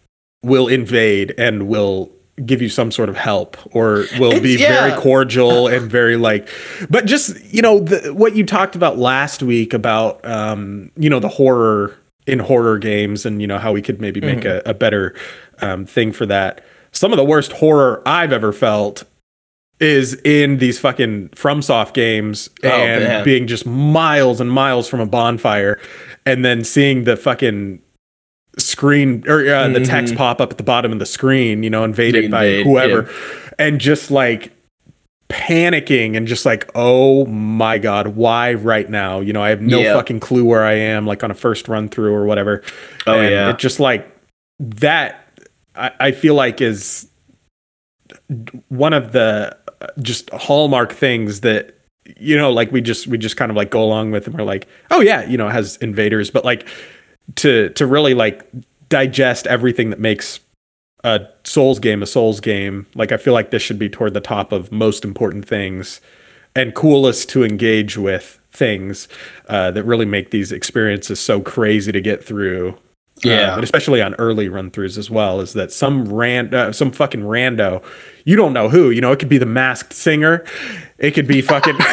[0.42, 2.10] will invade and will
[2.44, 4.88] give you some sort of help or will It's- be yeah.
[4.88, 6.48] very cordial and very like
[6.90, 11.18] but just you know the, what you talked about last week about um you know
[11.18, 14.68] the horror in horror games and you know how we could maybe make Mm-hmm.
[14.68, 15.14] a, a better
[15.62, 16.60] um, thing for that
[16.92, 19.04] some of the worst horror i've ever felt
[19.80, 23.24] is in these fucking FromSoft games Oh, and man.
[23.24, 25.78] being just miles and miles from a bonfire
[26.24, 27.82] and then seeing the fucking
[28.58, 31.84] screen or uh, the text pop up at the bottom of the screen, you know,
[31.84, 33.10] invaded Invade, by whoever
[33.58, 34.52] and just like
[35.28, 39.20] panicking and just like, oh my God, why right now?
[39.20, 39.92] You know, I have no Yeah.
[39.94, 42.62] fucking clue where I am, like on a first run through or whatever.
[43.06, 43.50] Oh, And yeah.
[43.50, 44.10] It just like
[44.58, 45.20] that,
[45.74, 47.08] I, I feel like is
[48.68, 49.56] one of the
[50.00, 51.78] just hallmark things that
[52.18, 54.44] you know like we just we just kind of like go along with and we're
[54.44, 56.68] like oh yeah you know it has invaders but like
[57.34, 58.48] to to really like
[58.88, 60.40] digest everything that makes
[61.04, 62.86] a Souls game a Souls game.
[62.94, 66.00] Like I feel like this should be toward the top of most important things
[66.54, 69.08] and coolest to engage with things
[69.48, 72.78] uh, that really make these experiences so crazy to get through.
[73.24, 73.52] Yeah.
[73.52, 76.90] Uh, and especially on early run throughs as well, is that some rand, uh, some
[76.90, 77.82] fucking rando,
[78.24, 80.44] you don't know who, you know, it could be the masked singer,
[80.98, 81.76] it could be fucking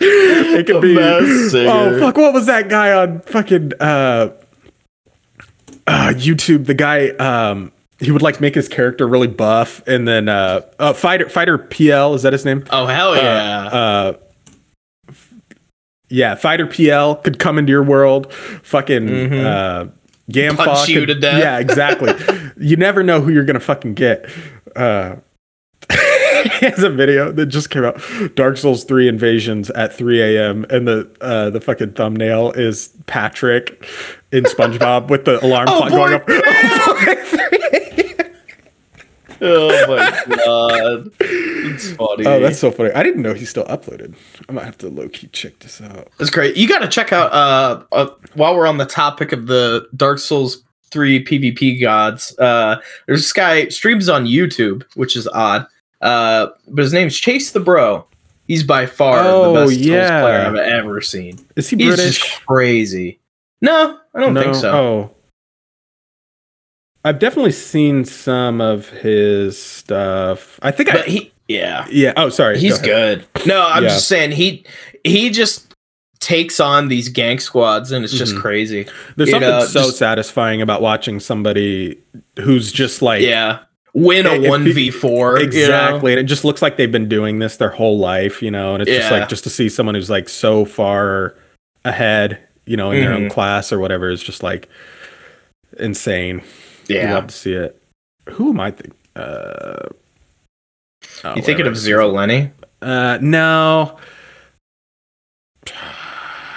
[0.00, 4.30] it could be oh fuck what was that guy on fucking uh
[5.86, 10.28] uh youtube the guy um he would like make his character really buff and then
[10.28, 13.66] uh, uh fighter fighter pl is that his name Oh hell yeah!
[13.66, 14.12] uh
[16.10, 18.32] yeah fighter pl could come into your world.
[18.32, 19.88] Fucking uh
[20.30, 20.56] Gamfa Mm-hmm.
[20.56, 21.38] Punch you could- to death.
[21.40, 22.12] yeah exactly.
[22.60, 24.28] You never know who you're gonna fucking get.
[24.74, 25.16] Uh
[25.90, 28.00] he has a video that just came out.
[28.34, 33.86] Dark souls 3 invasions at 3 a.m and the uh the fucking thumbnail is patrick
[34.32, 36.28] in spongebob with the alarm Oh, clock going up
[39.40, 42.26] oh my god, it's funny.
[42.26, 44.14] oh that's so funny i didn't know he still uploaded
[44.48, 46.56] i might have to low-key check this out That's great.
[46.56, 47.32] You got to check out.
[47.32, 52.80] Uh, uh, while we're on the topic of the Dark Souls three PvP gods, uh,
[53.06, 55.66] there's this guy streams on YouTube, which is odd.
[56.00, 58.06] Uh, but his name's Chase the Bro.
[58.46, 60.08] He's by far Oh, the best yeah.
[60.08, 61.38] Souls player I've ever seen.
[61.56, 62.04] is he British?
[62.04, 63.18] He's just crazy.
[63.60, 64.72] No, I don't think so.
[64.72, 65.10] Oh.
[67.04, 70.58] I've definitely seen some of his stuff.
[70.62, 72.12] I think I he, yeah, Yeah.
[72.16, 72.58] Oh, sorry.
[72.58, 73.26] he's Go good.
[73.46, 73.90] No, I'm Yeah.
[73.90, 74.64] just saying he
[75.04, 75.74] he just
[76.20, 78.40] takes on these gang squads and it's just Mhm.
[78.40, 78.86] crazy.
[79.16, 81.98] There's you something know, so just- satisfying about watching somebody
[82.40, 83.60] who's just like Yeah,
[83.94, 87.56] win a one v four exactly, and it just looks like they've been doing this
[87.56, 88.74] their whole life, you know.
[88.74, 91.34] And it's just like just to see someone who's like so far
[91.84, 93.30] ahead, you know, in their own Mhm.
[93.30, 94.68] class or whatever is just like
[95.78, 96.42] insane.
[96.88, 97.80] You Yeah, love to see it.
[98.30, 98.94] Who am I thinking?
[99.16, 99.88] Uh,
[101.24, 102.50] oh, you thinking of Zero Lenny?
[102.82, 103.98] Uh, no.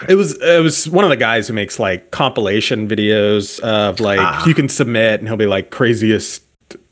[0.10, 4.20] It was it was one of the guys who makes like compilation videos of like
[4.20, 4.46] Ah.
[4.48, 6.44] you can submit and he'll be like craziest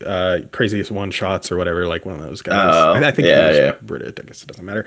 [0.06, 2.71] uh craziest one shots or whatever like one of those guys.
[2.73, 3.71] Oh, I, think yeah, he was yeah.
[3.82, 4.13] British.
[4.19, 4.86] I guess it doesn't matter.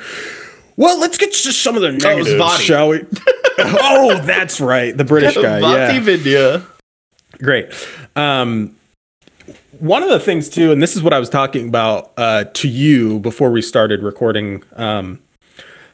[0.76, 3.04] Well, let's get to some of the negatives, shall we?
[3.58, 5.58] oh, that's right, the British guy.
[5.58, 6.64] yeah, Vidya.
[7.42, 7.72] Great.
[8.16, 8.76] Um,
[9.78, 12.68] one of the things too, and this is what I was talking about uh, to
[12.68, 14.62] you before we started recording.
[14.76, 15.20] Um,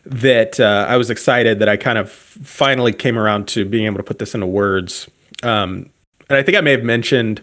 [0.05, 3.99] that uh, I was excited that I kind of finally came around to being able
[3.99, 5.09] to put this into words.
[5.43, 5.91] Um,
[6.31, 7.43] and I think I may have mentioned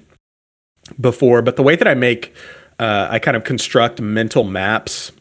[0.99, 2.33] before, but the way that I make,
[2.79, 5.11] uh, I kind of construct mental maps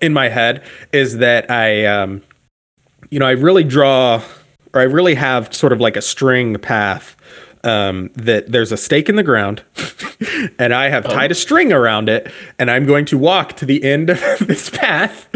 [0.00, 0.62] in my head
[0.92, 2.22] is that I, um,
[3.10, 4.22] you know, I really draw
[4.74, 7.16] or I really have sort of like a string path
[7.62, 9.62] um, that there's a stake in the ground
[10.58, 13.82] and I have tied a string around it and I'm going to walk to the
[13.82, 15.28] end of this path.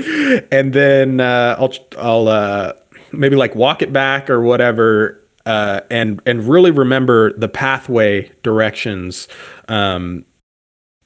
[0.53, 2.72] And then uh, I'll, I'll uh,
[3.12, 9.27] maybe like walk it back or whatever uh, and, and really remember the pathway directions
[9.68, 10.27] um,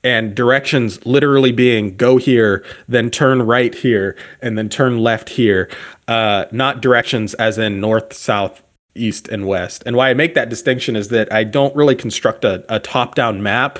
[0.04, 5.70] and directions literally being go here, then turn right here, and then turn left here.
[6.08, 8.62] Uh, not directions as in north, south,
[8.94, 9.82] east, and west.
[9.86, 13.14] And why I make that distinction is that I don't really construct a, a top
[13.14, 13.78] down map.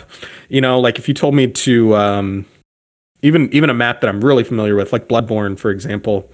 [0.49, 2.47] You know, like if you told me to, um,
[3.23, 6.31] even even a map that I'm really familiar with, like Bloodborne, for example.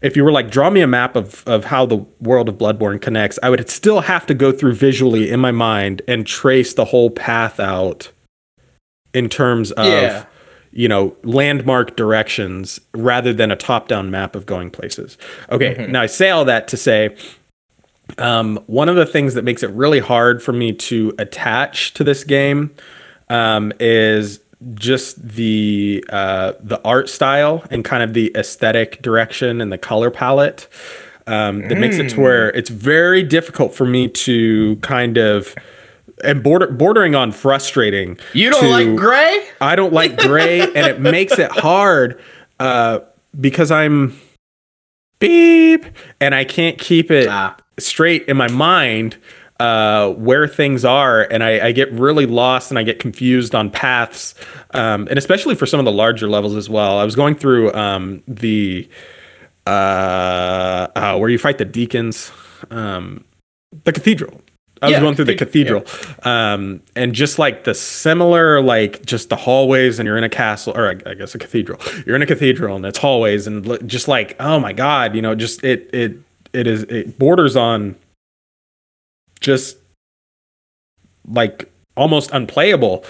[0.00, 3.00] If you were like, draw me a map of, of how the world of Bloodborne
[3.00, 6.84] connects, I would still have to go through visually in my mind and trace the
[6.84, 8.12] whole path out
[9.18, 10.24] in terms of Yeah.
[10.72, 15.18] you know landmark directions rather than a top-down map of going places
[15.50, 15.88] okay Mhm.
[15.90, 17.00] now i say all that to say
[18.16, 22.02] um, one of the things that makes it really hard for me to attach to
[22.04, 22.70] this game
[23.28, 24.40] um, is
[24.74, 30.10] just the uh, the art style and kind of the aesthetic direction and the color
[30.10, 30.66] palette
[31.26, 35.54] um, that makes it to where it's very difficult for me to kind of
[36.24, 39.46] and border, bordering on frustrating You don't to- like gray?
[39.60, 42.20] I don't like gray, and it makes it hard
[42.60, 43.00] uh,
[43.40, 44.18] because I'm
[45.20, 45.84] beep,
[46.20, 47.56] and I can't keep it Ah.
[47.78, 49.16] straight in my mind
[49.60, 53.70] uh, where things are, and I, I get really lost and I get confused on
[53.70, 54.36] paths,
[54.74, 56.98] um, and especially for some of the larger levels as well.
[57.00, 58.88] I was going through um, the
[59.66, 59.70] uh,
[60.94, 62.30] uh, where you fight the deacons,
[62.70, 63.24] um,
[63.84, 64.40] the cathedral.
[64.80, 69.04] I was Yeah, going through the cathedral, cathedral, um, and just like the similar, like
[69.04, 71.80] just the hallways, and you're in a castle, or I, I guess a cathedral.
[72.06, 75.34] You're in a cathedral, and it's hallways, and just like, oh my god, you know,
[75.34, 76.16] just it, it,
[76.52, 77.96] it is, it borders on
[79.40, 79.78] just
[81.28, 83.04] like almost unplayable.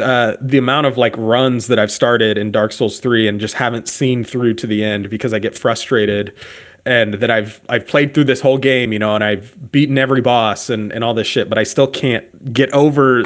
[0.00, 3.54] Uh, the amount of like runs that I've started in Dark Souls 3 and just
[3.54, 6.36] haven't seen through to the end because I get frustrated
[6.84, 10.20] and that I've I've played through this whole game, you know, and I've beaten every
[10.20, 13.24] boss and, and all this shit, but I still can't get over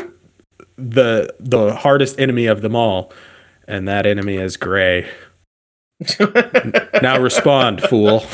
[0.76, 3.12] the the hardest enemy of them all.
[3.66, 5.08] And that enemy is Gray.
[7.02, 8.24] now respond, fool.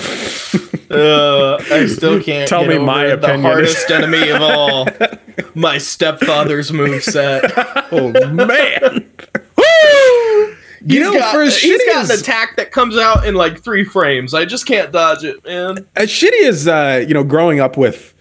[0.91, 3.43] Uh, I still can't Tell me my the opinion.
[3.43, 4.89] hardest enemy of all.
[5.55, 7.53] My stepfather's moveset.
[7.93, 9.11] oh man.
[10.81, 13.35] He's You know, got, for as he's shitty got an attack that comes out in
[13.35, 14.33] like three frames.
[14.33, 15.87] I just can't dodge it, man.
[15.97, 18.15] as shitty as uh, you know, growing up with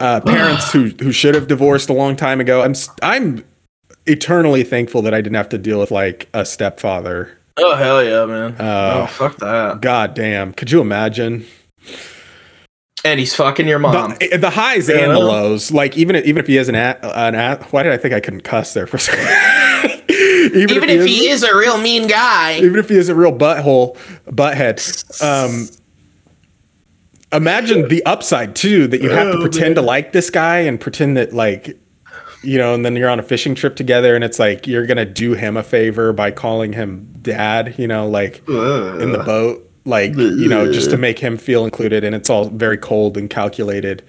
[0.00, 3.44] uh, parents who who should have divorced a long time ago, I'm I'm
[4.06, 7.36] eternally thankful that I didn't have to deal with like a stepfather.
[7.58, 8.54] Oh hell yeah, man.
[8.58, 9.82] Uh, oh fuck that.
[9.82, 11.44] God damn, could you imagine
[13.04, 14.16] And he's fucking your mom.
[14.20, 15.70] the, the highs and the lows?
[15.72, 18.20] Like even even if he has an at, an at, why did I think I
[18.20, 20.02] couldn't cuss there for a second?
[20.10, 22.58] even, Even if he is a real mean guy.
[22.58, 23.96] even if he is a real butthole,
[24.26, 24.80] butthead.
[25.22, 25.68] Um,
[27.32, 30.80] imagine the upside too that you have to Oh, pretend to like this guy and
[30.80, 31.78] pretend that like,
[32.42, 35.04] you know, and then you're on a fishing trip together and it's like you're gonna
[35.04, 40.14] do him a favor by calling him dad, you know, like in the boat, like
[40.14, 44.04] you know, just to make him feel included, and it's all very cold and calculated.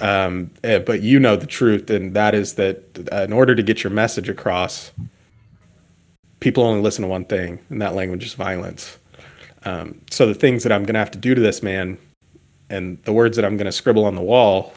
[0.00, 3.62] Um, eh, but you know the truth, and that is that uh, in order to
[3.62, 4.92] get your message across,
[6.40, 8.98] people only listen to one thing, and that language is violence.
[9.64, 11.96] Um, so the things that I'm going to have to do to this man,
[12.68, 14.74] and the words that I'm going to scribble on the wall,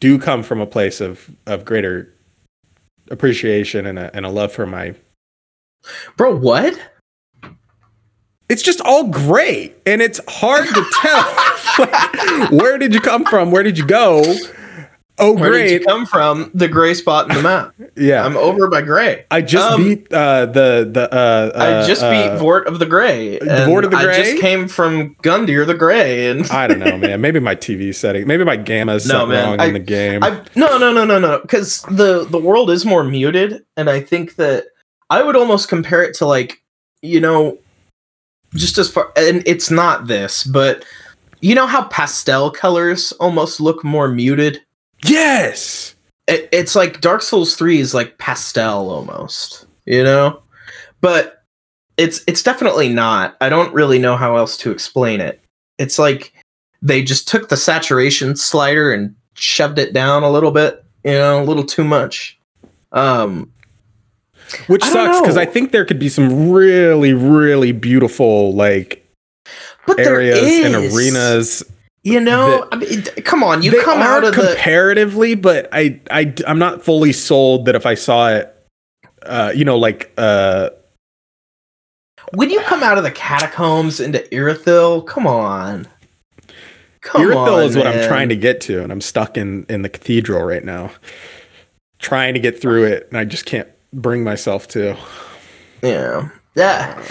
[0.00, 2.12] do come from a place of of greater
[3.10, 4.94] appreciation and a, and a love for my.
[6.16, 6.78] Bro, what?
[8.48, 11.34] It's just all great, and it's hard to tell.
[11.78, 13.50] like, where did you come from?
[13.50, 14.22] Where did you go?
[15.18, 15.72] Oh, Where did great!
[15.80, 16.50] you come from?
[16.52, 17.74] The gray spot in the map.
[17.96, 19.24] yeah, I'm over by gray.
[19.30, 21.10] I just Um, beat uh, the the.
[21.12, 23.38] Uh, I just uh, beat Vordt of the Gray.
[23.38, 26.80] and Vordt of the gray I just came from Gundyr the Gray, and I don't
[26.80, 27.18] know, man.
[27.22, 28.26] Maybe my TV setting.
[28.26, 29.48] Maybe my gamma is No, man.
[29.48, 30.22] wrong I- in the game.
[30.22, 34.00] I no no no no no because the the world is more muted, and I
[34.02, 34.66] think that
[35.08, 36.62] I would almost compare it to like
[37.00, 37.56] you know
[38.54, 40.84] just as far and it's not this, but
[41.40, 44.62] you know how pastel colors almost look more muted.
[45.04, 45.94] yes.
[46.28, 50.42] It, it's like Dark Souls Three is like pastel almost, you know,
[51.00, 51.44] but
[51.96, 53.36] it's it's definitely not.
[53.40, 55.40] I don't really know how else to explain it.
[55.78, 56.32] It's like
[56.82, 61.42] they just took the saturation slider and shoved it down a little bit, you know,
[61.42, 62.38] a little too much.
[62.90, 63.52] Um,
[64.66, 65.36] Which sucks because.
[65.36, 69.06] I think there could be some really, really beautiful like
[69.86, 71.62] but there areas and arenas.
[72.02, 76.32] You know, I mean, come on, you come out of the comparatively, but I, I,
[76.46, 78.54] I'm not fully sold that if I saw it,
[79.24, 80.70] uh, you know, like uh,
[82.32, 85.04] when you come out of the catacombs into Irithyll.
[85.08, 85.88] Come on,
[87.00, 89.82] come Irithyll on, is what I'm trying to get to, and I'm stuck in in
[89.82, 90.92] the cathedral right now,
[91.98, 94.96] trying to get through it, and I just can't bring myself to.
[95.82, 96.28] Yeah.
[96.54, 97.02] Yeah.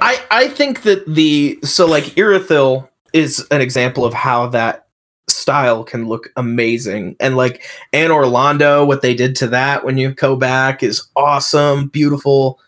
[0.00, 4.86] I I think that the so like Irithyll is an example of how that
[5.28, 7.16] style can look amazing.
[7.20, 7.62] And like
[7.92, 12.60] Anor Londo, what they did to that when you go back is awesome, beautiful.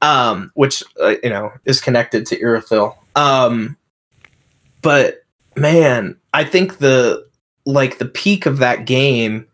[0.00, 2.96] Um, which uh, you know is connected to Irithyll.
[3.16, 3.76] Um,
[4.80, 5.24] but
[5.56, 7.26] man, I think the
[7.66, 9.46] like the peak of that game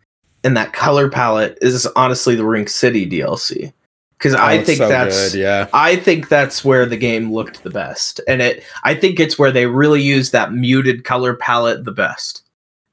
[0.45, 3.72] and that color palette is honestly the Ring City DLC
[4.18, 5.68] because Oh, I think so that's good, yeah.
[5.72, 8.20] I think that's where the game looked the best.
[8.28, 12.42] And it I think it's where they really used that muted color palette the best.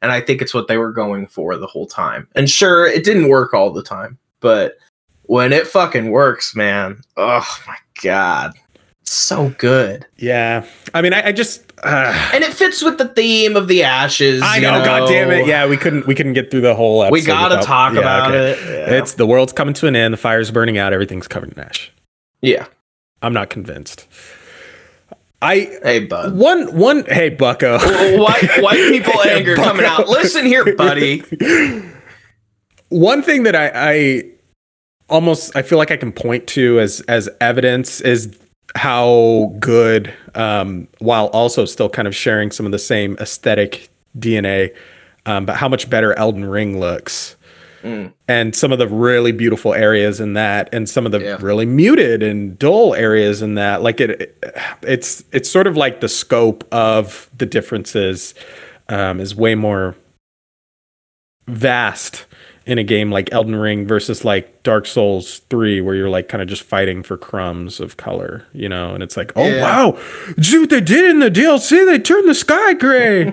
[0.01, 2.27] And I think it's what they were going for the whole time.
[2.33, 4.77] And sure, it didn't work all the time, but
[5.23, 8.53] when it fucking works, man, oh my god.
[9.11, 10.05] It's so good.
[10.15, 11.69] Yeah, I mean, I, I just.
[11.83, 14.41] Uh, And it fits with the theme of the ashes.
[14.41, 15.47] I you know, God damn it!
[15.47, 17.11] Yeah, we couldn't we couldn't get through the whole episode.
[17.13, 18.51] We gotta without- talk yeah, about okay.
[18.51, 18.57] it.
[18.89, 18.97] Yeah.
[18.99, 20.13] It's the world's coming to an end.
[20.13, 20.93] The fire's burning out.
[20.93, 21.91] Everything's covered in ash.
[22.41, 22.67] yeah.
[23.21, 24.07] I'm not convinced.
[25.41, 26.33] I Hey bud.
[26.37, 27.03] one one.
[27.03, 27.79] Hey, Bucko.
[27.79, 29.67] white white people anger Bucko.
[29.69, 30.07] coming out.
[30.07, 31.21] Listen here, buddy.
[32.87, 34.23] one thing that I, I
[35.09, 38.37] almost I feel like I can point to as as evidence is
[38.75, 44.73] how good, um, while also still kind of sharing some of the same aesthetic DNA,
[45.25, 47.35] um, but how much better Elden Ring looks.
[47.83, 48.13] Mm.
[48.27, 51.37] And some of the really beautiful areas in that, and some of the Yeah.
[51.41, 54.43] really muted and dull areas in that, like it, it-
[54.83, 58.33] it's it's sort of like the scope of the differences
[58.89, 59.95] um, is way more
[61.47, 62.25] vast
[62.65, 66.41] in a game like Elden Ring versus like Dark Souls 3 where you're like kind
[66.41, 69.61] of just fighting for crumbs of color, you know, and it's like, "Oh Yeah.
[69.61, 69.99] wow.
[70.39, 73.25] Dude, they did in the DLC, they turned the sky gray."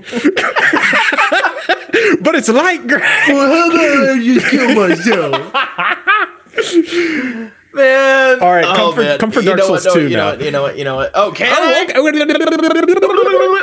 [2.22, 3.00] but it's light gray.
[3.28, 5.54] Well, how about I just kill myself?
[7.74, 8.40] Man.
[8.40, 9.18] All right, come oh, for- man.
[9.18, 10.30] come for You Dark know what, Souls no, 2 you know now.
[10.36, 10.78] what, you know what?
[10.78, 11.10] You know what?
[11.14, 11.48] Oh, okay.
[11.50, 11.86] Oh,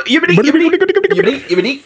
[0.06, 1.82] yibbity.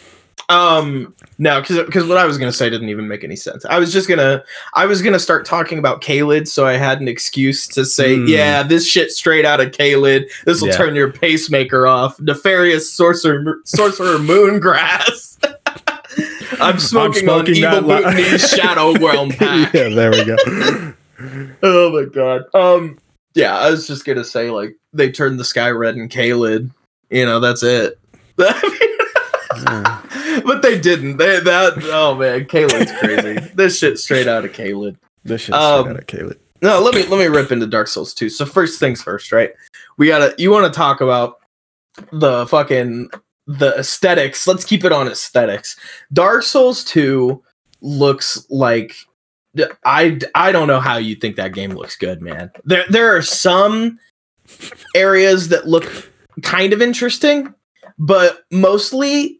[0.50, 3.64] Um, no, because because what I was gonna say didn't even make any sense.
[3.66, 4.42] I was just gonna
[4.74, 8.26] I was gonna start talking about Caelid, so I had an excuse to say, Hmm.
[8.26, 10.24] yeah, this shit straight out of Caelid.
[10.44, 10.76] This will Yeah.
[10.76, 12.18] turn your pacemaker off.
[12.20, 15.38] Nefarious sorcerer sorcerer moongrass.
[16.60, 19.72] I'm smoking, on smoking evil that li- Bhutanese Shadow Realm pack.
[19.72, 20.36] yeah, there we go.
[21.62, 22.42] Oh my god.
[22.54, 22.98] Um
[23.34, 26.70] yeah, I was just gonna say like they turned the sky red in Kalid.
[27.08, 27.98] You know, that's it.
[30.44, 31.16] but they didn't.
[31.16, 33.38] They that oh man, Caelid's crazy.
[33.54, 34.96] this shit straight out of Caelid.
[35.24, 36.40] This shit's Um, straight out of Caleb.
[36.62, 38.28] No, let me let me rip into Dark Souls 2.
[38.28, 39.52] So first things first, right?
[39.96, 41.38] We gotta you wanna talk about
[42.12, 43.10] the fucking
[43.46, 44.46] the aesthetics.
[44.46, 45.76] Let's keep it on aesthetics.
[46.12, 47.42] Dark Souls 2
[47.80, 48.94] looks like
[49.84, 52.50] I I don't know how you think that game looks good, man.
[52.64, 53.98] There there are some
[54.94, 56.10] areas that look
[56.42, 57.54] kind of interesting,
[57.98, 59.39] but mostly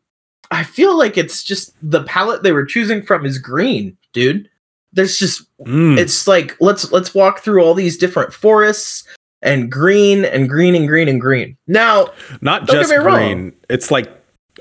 [0.51, 4.49] I feel like it's just the palette they were choosing from is green, dude.
[4.93, 5.99] There's just Mm.
[5.99, 9.05] it's like let's let's walk through all these different forests
[9.43, 11.57] and green and green and green and green.
[11.67, 12.09] Now,
[12.41, 13.17] Not just me wrong.
[13.19, 13.53] green.
[13.69, 14.11] It's like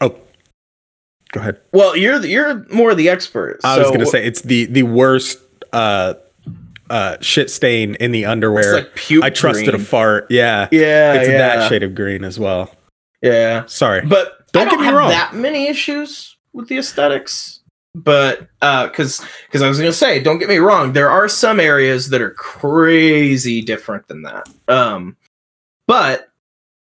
[0.02, 0.16] oh
[1.32, 1.60] go ahead.
[1.74, 3.60] well, you're the, you're more the expert.
[3.64, 5.40] I was gonna say it's the the worst
[5.74, 6.14] uh
[6.90, 8.74] uh shit stain in the it's underwear.
[8.74, 9.82] like puke I trusted green.
[9.82, 10.28] a fart.
[10.30, 10.68] Yeah.
[10.72, 12.76] Yeah, it's yeah, that shade of green as well.
[13.22, 14.06] Yeah, Sorry.
[14.06, 15.10] but Don't I get me have wrong.
[15.10, 17.62] That many issues with the aesthetics,
[17.96, 21.60] but uh, because because I was gonna say, don't get me wrong, there are some
[21.60, 24.50] areas that are crazy different than that.
[24.68, 25.18] Um,
[25.88, 26.30] but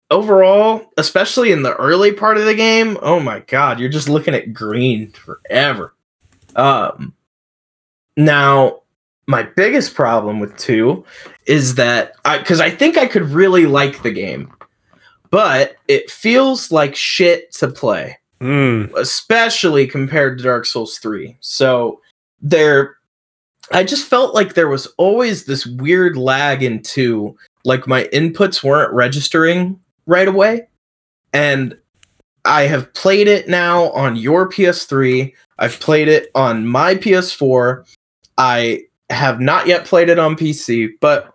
[0.09, 4.35] overall, especially in the early part of the game, oh my god, you're just looking
[4.35, 5.95] at green forever.
[6.55, 7.13] Um,
[8.17, 8.81] now
[9.27, 11.05] my biggest problem with two
[11.45, 14.53] is that I because I think I could really like the game,
[15.31, 18.91] but it feels like shit to play Mm.
[18.95, 21.37] especially compared to Dark Souls 3.
[21.41, 22.01] So
[22.41, 22.97] there
[23.71, 28.63] I just felt like there was always this weird lag in 2, like my inputs
[28.63, 30.67] weren't registering right away.
[31.33, 31.77] And
[32.43, 35.33] I have played it now on your PS3.
[35.59, 37.85] I've played it on my PS4.
[38.37, 41.33] I have not yet played it on PC, but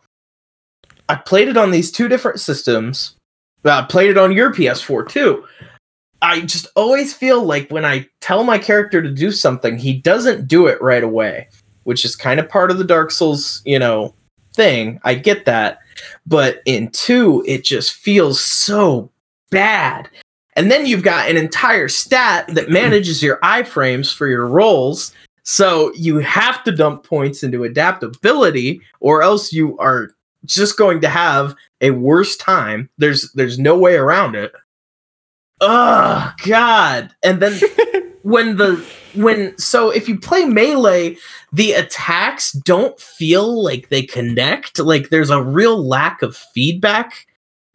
[1.08, 3.15] I played it on these two different systems.
[3.64, 5.44] I played it on your PS4 too.
[6.22, 10.48] I just always feel like when I tell my character to do something, he doesn't
[10.48, 11.48] do it right away,
[11.84, 14.14] which is kind of part of the Dark Souls, you know,
[14.54, 14.98] thing.
[15.04, 15.80] I get that.
[16.26, 19.10] But in 2, it just feels so
[19.50, 20.08] bad.
[20.54, 25.12] And then you've got an entire stat that manages your iframes for your rolls.
[25.42, 30.10] So you have to dump points into adaptability, or else you are
[30.46, 32.88] just going to have a worse time.
[32.98, 34.52] There's there's no way around it.
[35.60, 37.14] Oh God!
[37.22, 37.58] And then
[38.22, 38.84] when the
[39.14, 41.16] when so if you play melee,
[41.52, 44.78] the attacks don't feel like they connect.
[44.78, 47.26] Like there's a real lack of feedback.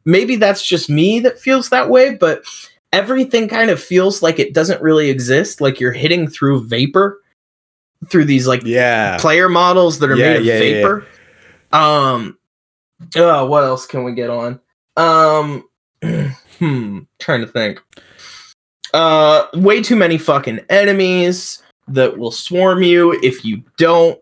[0.05, 2.43] Maybe that's just me that feels that way, but
[2.91, 5.61] everything kind of feels like it doesn't really exist.
[5.61, 7.19] Like you're hitting through vapor
[8.09, 9.17] through these like Yeah.
[9.19, 11.05] player models that are Yeah, made of yeah, yeah, vapor.
[11.72, 12.38] Um,
[13.16, 14.60] uh, what else can we get on?
[14.97, 15.68] Um,
[16.60, 17.82] hmm, trying to think.
[18.93, 24.20] Uh, way too many fucking enemies that will swarm you if you don't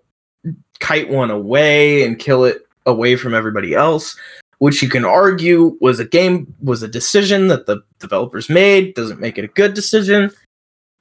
[0.79, 4.15] kite one away and kill it away from everybody else.
[4.59, 8.93] Which you can argue was a game was a decision that the developers made.
[8.93, 10.31] Doesn't make it a good decision.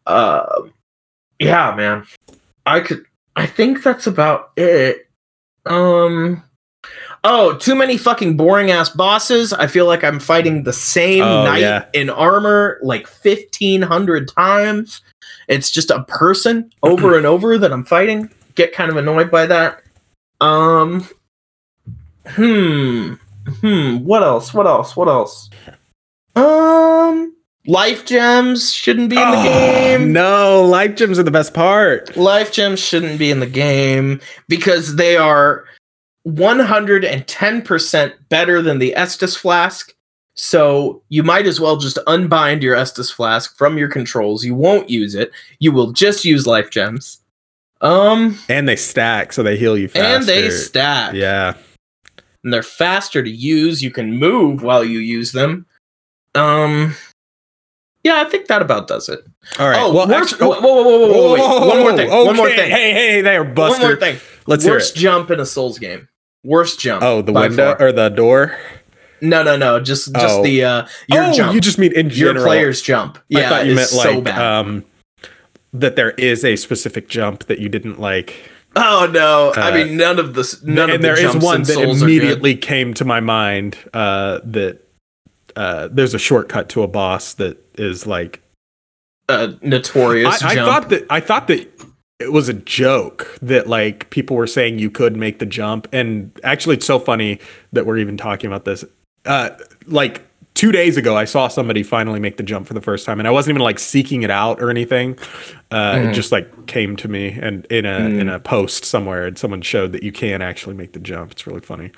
[0.07, 0.62] Uh,
[1.41, 2.07] yeah, man.
[2.66, 3.05] I could
[3.35, 5.09] I think that's about it.
[5.66, 6.45] Um
[7.25, 9.53] Oh, too many fucking boring ass bosses.
[9.53, 11.85] I feel like I'm fighting the same Oh, knight yeah.
[11.93, 15.01] in armor like 1500 times.
[15.49, 18.31] It's just a person over and over that I'm fighting.
[18.55, 19.83] Get kind of annoyed by that.
[20.41, 21.07] Um
[22.29, 23.14] Hmm.
[23.62, 24.53] Hmm, what else?
[24.53, 24.95] What else?
[24.97, 25.49] What else?
[26.37, 27.35] Um
[27.66, 30.12] life gems shouldn't be in the Oh, game.
[30.12, 32.16] No, life gems are the best part.
[32.16, 35.64] Life gems shouldn't be in the game because they are
[36.35, 39.95] 110% better than the Estus flask.
[40.35, 44.45] So you might as well just unbind your Estus flask from your controls.
[44.45, 45.33] You won't use it.
[45.59, 47.20] You will just use life gems.
[47.81, 50.07] Um, and they stack, so they heal you faster.
[50.07, 51.14] and they stack.
[51.14, 51.55] Yeah.
[52.45, 53.83] and they're faster to use.
[53.83, 55.66] You can move while you use them.
[56.35, 56.95] Um,
[58.05, 59.20] yeah, I think that about does it.
[59.59, 59.81] All right.
[59.81, 61.68] Oh, well, worst, actu- whoa, whoa, whoa, whoa, whoa, wait.
[61.68, 62.11] one more thing.
[62.11, 62.57] One more okay.
[62.57, 62.70] thing.
[62.70, 63.81] Hey, hey, hey, there, Buster.
[63.81, 64.18] One more thing.
[64.47, 65.01] Let's hear Worst it.
[65.01, 66.07] jump in a Souls game.
[66.45, 67.03] Worst jump.
[67.03, 67.89] Oh, the window far.
[67.89, 68.59] or the door?
[69.20, 69.80] No, no, no.
[69.80, 70.43] Just, just Oh.
[70.45, 71.55] the uh, your oh, jump.
[71.55, 73.18] you just mean in your player's jump.
[73.28, 74.39] Yeah, I thought you meant so like bad.
[74.39, 74.84] um
[75.72, 78.51] that there is a specific jump that you didn't like.
[78.76, 79.53] oh no!
[79.57, 82.07] I uh, mean, none of the none of the there is one that Souls are
[82.07, 82.16] good.
[82.16, 84.80] immediately came to my mind uh that
[85.57, 88.41] uh there's a shortcut to a boss that is like
[89.28, 91.68] uh, notorious I, I thought that I thought that
[92.21, 96.33] it was a joke that like people were saying you could make the jump, and
[96.43, 97.39] actually it's so funny
[97.73, 98.85] that we're even talking about this.
[99.25, 99.51] Uh,
[99.87, 100.23] like
[100.55, 103.29] two days ago, I saw somebody finally make the jump for the first time, and
[103.29, 105.16] I wasn't even like seeking it out or anything.
[105.71, 106.09] Uh, Mm-hmm.
[106.09, 108.21] It just like came to me and in a Mm.
[108.21, 111.31] in a post somewhere, and someone showed that you can actually make the jump.
[111.33, 111.93] It's really funny.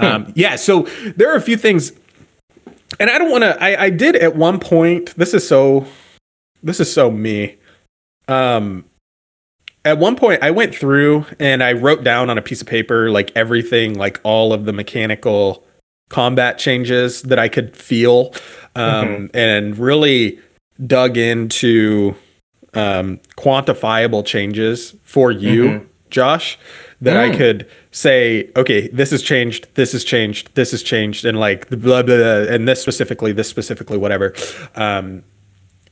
[0.00, 0.04] Hmm.
[0.04, 0.82] Um, yeah, so
[1.16, 1.92] there are a few things,
[2.98, 3.62] and I don't want to.
[3.62, 5.14] I, I did at one point.
[5.16, 5.86] This is so.
[6.62, 7.56] This is so me.
[8.26, 8.84] Um,
[9.84, 13.10] at one point I went through and I wrote down on a piece of paper
[13.10, 15.64] like everything, like all of the mechanical
[16.10, 18.34] combat changes that I could feel,
[18.74, 20.38] um, and really
[20.86, 22.14] dug into
[22.74, 25.86] um, quantifiable changes for you, Mhm.
[26.10, 26.56] Josh,
[27.00, 27.36] that I Mm.
[27.36, 31.76] could say, okay, this has changed, this has changed, this has changed, and like the
[31.76, 34.34] blah blah, blah and this specifically, this specifically, whatever.
[34.76, 35.24] Um,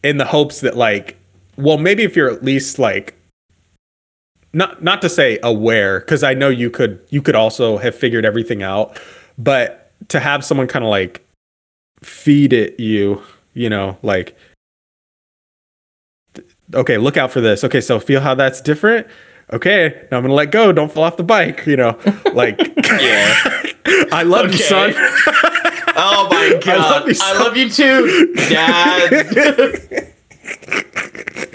[0.04, 1.16] in the hopes that like,
[1.56, 3.14] well, maybe if you're at least like
[4.52, 8.24] not not to say aware because i know you could you could also have figured
[8.24, 8.98] everything out
[9.36, 11.24] but to have someone kind of like
[12.02, 13.22] feed it you
[13.54, 14.36] you know like
[16.74, 19.06] okay look out for this okay so feel how that's different
[19.52, 21.98] okay now i'm gonna let go don't fall off the bike you know
[22.32, 22.58] like
[23.00, 23.62] Yeah.
[24.12, 24.92] i love you son
[26.00, 27.08] Oh my I love god!
[27.08, 30.12] you I love you too, Dad.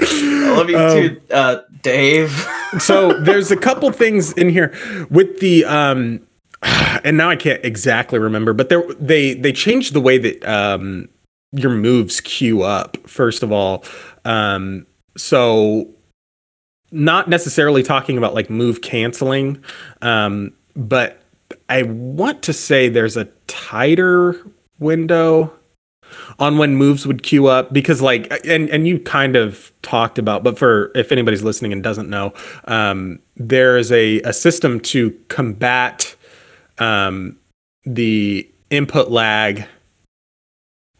[0.01, 2.47] I love you Um, too, uh, Dave.
[2.79, 4.73] so there's a couple things in here
[5.11, 6.25] with the um
[6.61, 11.09] and now I can't exactly remember, but there they they changed the way that um
[11.51, 13.85] your moves queue up first of all.
[14.25, 15.89] Um so
[16.91, 19.63] not necessarily talking about like move canceling
[20.01, 21.21] um but
[21.69, 24.35] I want to say there's a tighter
[24.79, 25.53] window
[26.39, 30.43] on when moves would queue up because like and and you kind of talked about
[30.43, 32.33] but for if anybody's listening and doesn't know
[32.65, 36.15] um there is a a system to combat
[36.79, 37.37] um
[37.85, 39.65] the input lag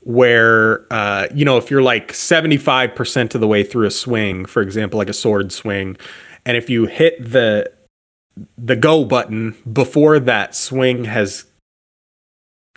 [0.01, 4.61] where uh you know if you're like 75% of the way through a swing for
[4.61, 5.97] example like a sword swing
[6.45, 7.71] and if you hit the
[8.57, 11.45] the go button before that swing has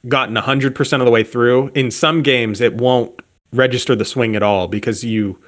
[0.08, 3.20] gotten 100% of the way through in some games it won't
[3.52, 5.38] register the swing at all because you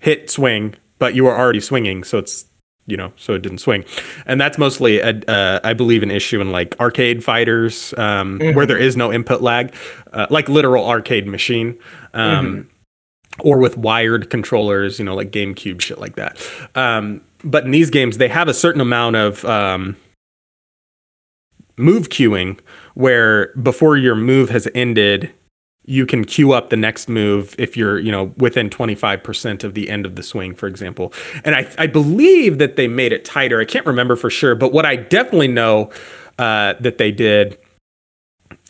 [0.00, 2.46] hit swing but you are already swinging so it's
[2.86, 3.84] you know so it didn't swing.
[4.26, 8.54] And that's mostly a, uh, i believe an issue in like arcade fighters um, Mhm.
[8.54, 9.74] where there is no input lag
[10.12, 11.78] uh, like literal arcade machine
[12.14, 12.68] um,
[13.40, 16.38] or with wired controllers you know like gamecube shit like that.
[16.74, 19.96] Um, but in these games they have a certain amount of um,
[21.76, 22.58] move queuing
[22.96, 25.30] where before your move has ended
[25.84, 29.90] you can queue up the next move if you're you know within 25% of the
[29.90, 31.12] end of the swing for example.
[31.44, 33.60] And i, I believe that they made it tighter.
[33.60, 35.90] I can't remember for sure but what i definitely know
[36.38, 37.58] uh, that they did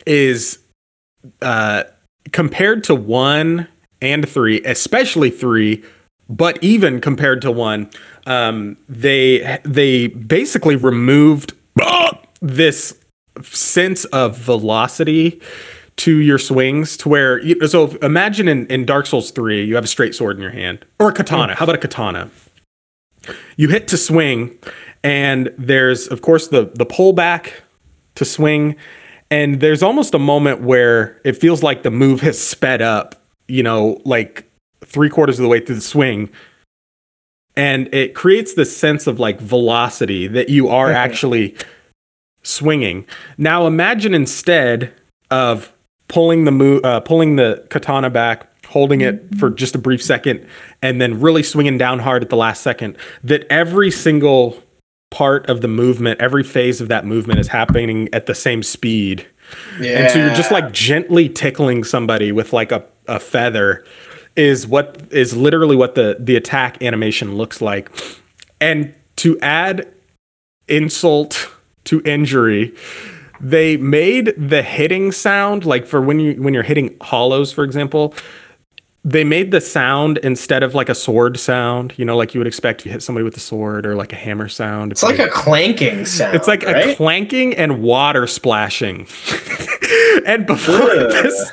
[0.06, 0.58] is
[1.42, 1.84] uh,
[2.32, 3.68] compared to one
[4.02, 5.84] and three especially three
[6.28, 7.88] but even compared to one
[8.26, 11.54] um, they they basically removed
[12.40, 12.98] this
[13.42, 15.40] sense of velocity
[15.96, 19.84] to your swings to where you, so imagine in, in dark souls 3 you have
[19.84, 21.54] a straight sword in your hand or a katana.
[21.54, 22.30] How about a katana?
[23.56, 24.58] You hit to swing
[25.02, 27.52] and there's of course the the pullback
[28.16, 28.76] to swing
[29.30, 33.62] and there's almost a moment where it feels like the move has sped up you
[33.62, 34.50] know like
[34.84, 36.30] three quarters of the way through the swing
[37.56, 41.56] and it creates this sense of like velocity that you are actually
[42.46, 43.06] swinging.
[43.36, 44.92] Now imagine instead
[45.30, 45.72] of
[46.08, 50.46] pulling the mo- uh, pulling the katana back, holding it for just a brief second,
[50.82, 52.96] and then really swinging down hard at the last second.
[53.24, 54.62] That every single
[55.10, 59.26] part of the movement, every phase of that movement is happening at the same speed.
[59.80, 60.00] Yeah.
[60.00, 63.84] And so you're just like gently tickling somebody with like a, a feather
[64.34, 67.90] is what is literally what the the attack animation looks like.
[68.60, 69.92] And to add
[70.68, 71.50] insult
[71.86, 72.74] to injury,
[73.40, 78.14] they made the hitting sound like for when you when you're hitting hollows, for example.
[79.04, 82.48] They made the sound instead of like a sword sound, you know, like you would
[82.48, 84.90] expect you hit somebody with a sword or like a hammer sound.
[84.90, 86.34] It's like a clanking sound.
[86.34, 86.88] it's like right?
[86.88, 89.06] a clanking and water splashing.
[90.26, 91.12] and before Ugh.
[91.12, 91.52] this,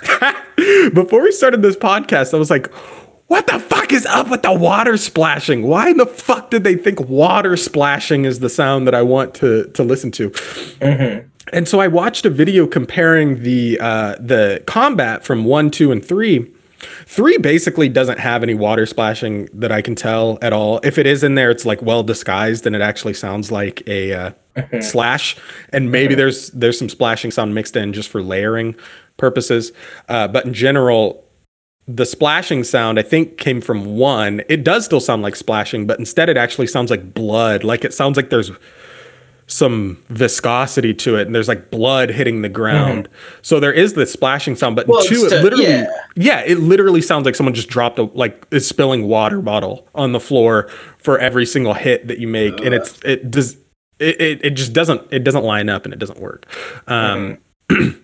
[0.94, 2.74] before we started this podcast, I was like,
[3.28, 5.64] "What the fuck is up with the water splashing?
[5.64, 9.34] Why in the fuck did they think water splashing is the sound that I want
[9.36, 11.28] to to listen to?" Mm-hmm.
[11.52, 16.04] And so I watched a video comparing the uh, the combat from one, two, and
[16.04, 16.50] three.
[17.06, 20.80] Three basically doesn't have any water splashing that I can tell at all.
[20.84, 24.14] If it is in there, it's like well disguised, and it actually sounds like a
[24.14, 24.32] uh,
[24.82, 25.38] slash.
[25.70, 28.76] And maybe there's there's some splashing sound mixed in just for layering
[29.18, 29.72] purposes.
[30.10, 31.23] Uh, but in general,
[31.88, 34.42] the splashing sound I think came from one.
[34.50, 37.64] It does still sound like splashing, but instead it actually sounds like blood.
[37.64, 38.52] Like it sounds like there's
[39.46, 43.10] some viscosity to it and there's like blood hitting the ground.
[43.42, 44.92] So there is the splashing sound, but Mm-hmm.
[44.94, 45.88] Well, two it to- literally yeah.
[46.16, 50.14] yeah, it literally sounds like someone just dropped a like is spilling water bottle on
[50.14, 53.58] the floor for every single hit that you make and it's it does
[54.00, 56.46] it, it, it just doesn't it doesn't line up and it doesn't work.
[56.88, 57.38] Um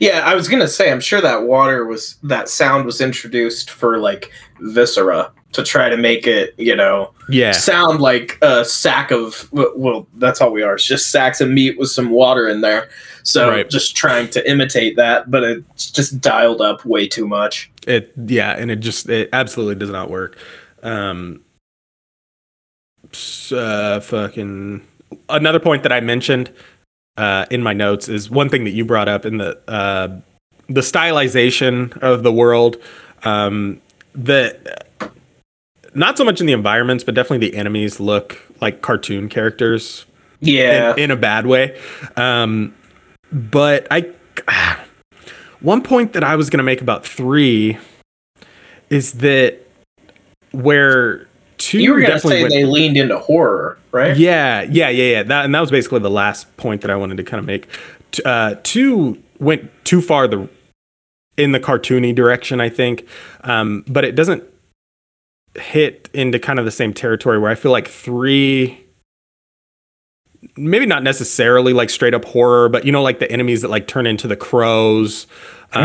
[0.00, 3.98] Yeah, I was gonna say, I'm sure that water was that sound was introduced for
[3.98, 4.30] like
[4.60, 7.52] viscera to try to make it, you know, yeah.
[7.52, 10.74] sound like a sack of well, that's all we are.
[10.74, 12.88] It's just sacks of meat with some water in there.
[13.22, 13.68] So Right.
[13.68, 17.70] just trying to imitate that, but it's just dialed up way too much.
[17.86, 20.38] It yeah, and it just it absolutely does not work.
[20.82, 21.42] Um
[23.52, 24.80] uh fucking
[25.28, 26.50] another point that I mentioned
[27.16, 30.08] uh in my notes is one thing that you brought up in the uh
[30.68, 32.76] the stylization of the world
[33.24, 33.80] um
[34.14, 34.56] the
[35.94, 40.06] not so much in the environments but definitely the enemies look like cartoon characters
[40.40, 40.92] Yeah.
[40.94, 41.78] in, in a bad way.
[42.16, 42.74] Um,
[43.32, 44.10] but I,
[45.60, 47.76] one point that I was going to make about three
[48.88, 49.58] is that
[50.52, 51.26] where
[51.62, 54.16] two you were gonna definitely say went- they leaned into horror, right?
[54.16, 55.22] yeah, yeah, yeah, yeah.
[55.22, 57.68] That and that was basically the last point that I wanted to kind of make.
[58.24, 60.48] Uh, two went too far the
[61.36, 63.06] in the cartoony direction, I think,
[63.42, 64.42] um, but it doesn't
[65.54, 68.81] hit into kind of the same territory where I feel like three.
[70.56, 73.86] Maybe not necessarily like straight up horror, but you know, like the enemies that like
[73.86, 75.26] turn into the crows,
[75.72, 75.82] um,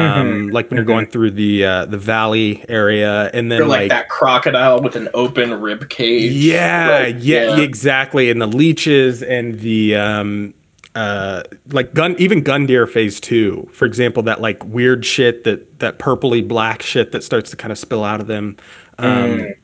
[0.49, 3.89] Mhm, like when you're going through the uh, the valley area, and then like, like
[3.89, 6.31] that crocodile with an open rib cage.
[6.31, 7.59] yeah, Like, yeah, yeah.
[7.63, 8.29] exactly.
[8.31, 10.53] And the leeches and the um
[10.95, 15.99] uh like gun even Gundyr phase two, for example, that like weird shit that that
[15.99, 18.57] purpley black shit that starts to kind of spill out of them.
[18.97, 19.55] Um Mm.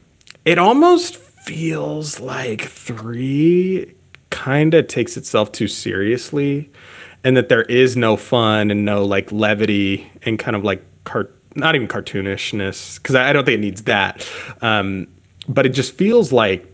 [0.45, 3.91] it almost feels like three
[4.33, 6.71] kind of takes itself too seriously
[7.23, 11.37] and that there is no fun and no like levity and kind of like cart
[11.55, 14.27] not even cartoonishness because I, I don't think it needs that.
[14.61, 15.07] Um
[15.47, 16.65] but it just feels like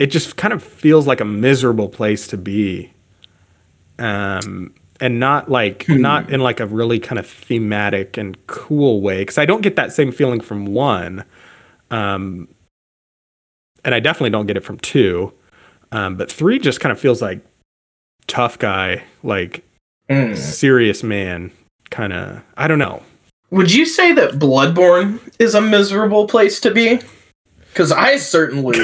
[0.00, 2.92] it just kind of feels like a miserable place to be.
[4.00, 9.20] Um and not like not in like a really kind of thematic and cool way
[9.20, 11.24] because i don't get that same feeling from one
[11.92, 12.48] um
[13.84, 15.32] and i definitely don't get it from two
[15.92, 17.40] um but three just kind of feels like
[18.26, 19.64] tough guy like
[20.10, 20.34] Mm.
[20.36, 21.50] serious man
[21.90, 23.02] kind of i don't know
[23.50, 27.00] Would you say that Bloodborne is a miserable place to be?
[27.68, 28.78] Because I certainly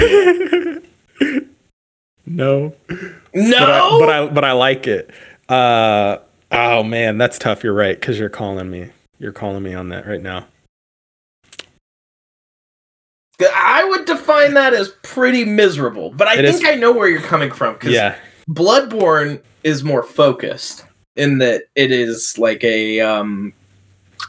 [2.26, 2.74] no
[3.34, 3.59] no.
[3.59, 5.11] but I, but I but I like it.
[5.48, 6.18] Uh
[6.50, 7.62] oh man, that's tough.
[7.64, 8.90] You're right because you're calling me.
[9.18, 10.46] You're calling me on that right now.
[13.41, 17.09] I would define that as pretty miserable, but I It think is- I know where
[17.09, 17.74] you're coming from.
[17.74, 18.14] Because Yeah,
[18.49, 20.85] Bloodborne is more focused
[21.16, 23.53] in that it is like a um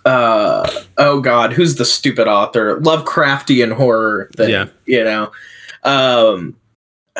[0.06, 4.66] uh oh god who's the stupid author lovecraftian horror that Yeah.
[4.86, 5.32] you know
[5.84, 6.56] um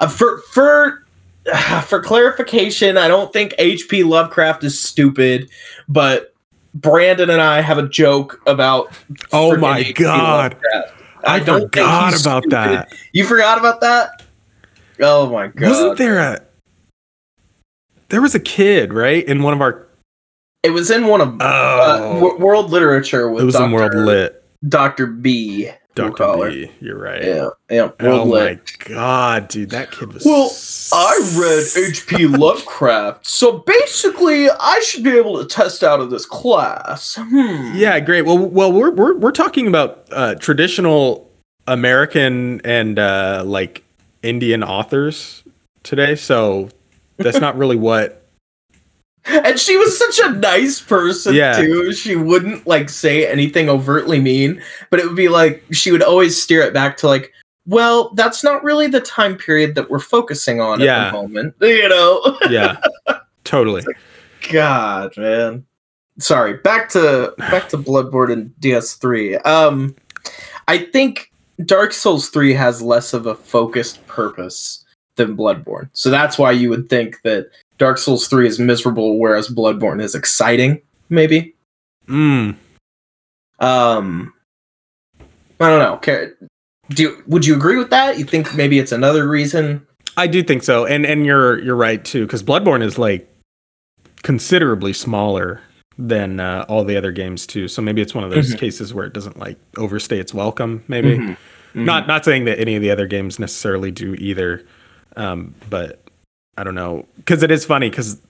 [0.00, 1.04] uh, for for
[1.86, 5.50] for clarification i don't think hp lovecraft is stupid
[5.88, 6.32] but
[6.80, 8.88] brandon and i have a joke about
[9.32, 10.54] Oh my God.
[10.54, 10.94] Lovecraft.
[11.24, 12.50] I, don't forgot about stupid.
[12.52, 12.92] that.
[13.12, 14.22] you forgot about that
[15.00, 16.40] oh my god Wasn't there a?
[18.10, 19.86] There was a kid, right, in one of our.
[20.62, 23.64] It was in one of uh, Oh, w- world literature with it was Dr.
[23.66, 24.44] in World Lit.
[24.66, 25.06] Dr.
[25.06, 25.70] B.
[25.98, 26.50] her.
[26.50, 26.70] B.
[26.80, 27.22] You're right.
[27.22, 27.90] Yeah, yeah.
[28.00, 30.24] Oh my god, dude, that kid was.
[30.24, 30.50] Well,
[30.92, 32.26] I read H.P.
[32.28, 37.16] Lovecraft, so basically, I should be able to test out of this class.
[37.18, 37.72] Hmm.
[37.74, 38.22] Yeah, great.
[38.22, 41.30] Well, well, we're we're we're talking about uh, traditional
[41.66, 43.84] American and uh, like
[44.22, 45.44] Indian authors
[45.82, 46.68] today, so
[47.16, 48.27] that's not really what.
[49.24, 51.60] And she was such a nice person Yeah.
[51.60, 51.92] too.
[51.92, 56.40] She wouldn't like say anything overtly mean, but it would be like she would always
[56.40, 57.32] steer it back to like,
[57.66, 61.06] well, that's not really the time period that we're focusing on Yeah.
[61.08, 61.54] at the moment.
[61.60, 62.38] You know?
[62.48, 62.78] Yeah,
[63.44, 63.84] totally.
[64.50, 65.66] God, man.
[66.18, 66.54] Sorry.
[66.54, 69.44] Back to back to Bloodborne and DS3.
[69.46, 69.94] Um
[70.68, 71.30] I think
[71.64, 74.84] Dark Souls 3 has less of a focused purpose
[75.16, 75.88] than Bloodborne.
[75.92, 80.14] So that's why you would think that Dark Souls 3 is miserable whereas Bloodborne is
[80.14, 81.54] exciting, maybe.
[82.06, 82.56] Mm.
[83.60, 84.32] Um
[85.60, 85.98] I don't know.
[86.04, 86.28] Ca-
[86.90, 88.18] Do you, would you agree with that?
[88.18, 89.84] You think maybe it's another reason?
[90.16, 93.28] I do think so, and and you're you're right too, because Bloodborne is like
[94.22, 95.60] considerably smaller
[95.96, 97.66] than uh, all the other games too.
[97.68, 98.58] So maybe it's one of those Mhm.
[98.58, 100.82] cases where it doesn't like overstay its welcome.
[100.88, 101.36] Maybe Mhm.
[101.74, 101.84] Mhm.
[101.84, 104.64] not not saying that any of the other games necessarily do either,
[105.16, 106.00] um, but
[106.58, 108.20] I don't know because it is funny because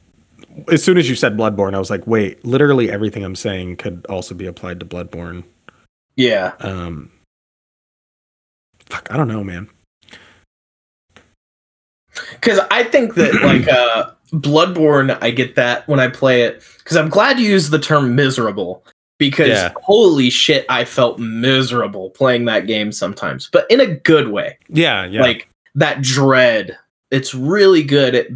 [0.70, 4.04] as soon as you said Bloodborne, I was like, wait, literally everything I'm saying could
[4.08, 5.44] also be applied to Bloodborne.
[6.16, 6.52] Yeah.
[6.60, 7.10] Um,
[8.86, 9.68] fuck, I don't know, man.
[12.32, 16.96] because I think that like uh Bloodborne, I get that when I play it because
[16.96, 18.84] I'm glad you used the term miserable
[19.18, 19.72] because Yeah.
[19.82, 24.58] holy shit, I felt miserable playing that game sometimes, but in a good way.
[24.68, 26.76] Yeah, yeah, Like that dread,
[27.10, 28.26] it's really good at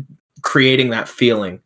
[0.42, 1.60] creating that feeling.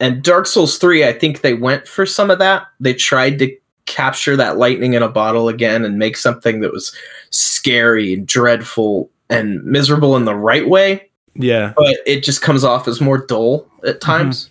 [0.00, 2.66] And Dark Souls 3, I think they went for some of that.
[2.80, 3.56] They tried to
[3.86, 6.94] capture that lightning in a bottle again and make something that was
[7.30, 11.72] scary and dreadful and miserable in the right way yeah.
[11.76, 14.50] but it just comes off as more dull at times.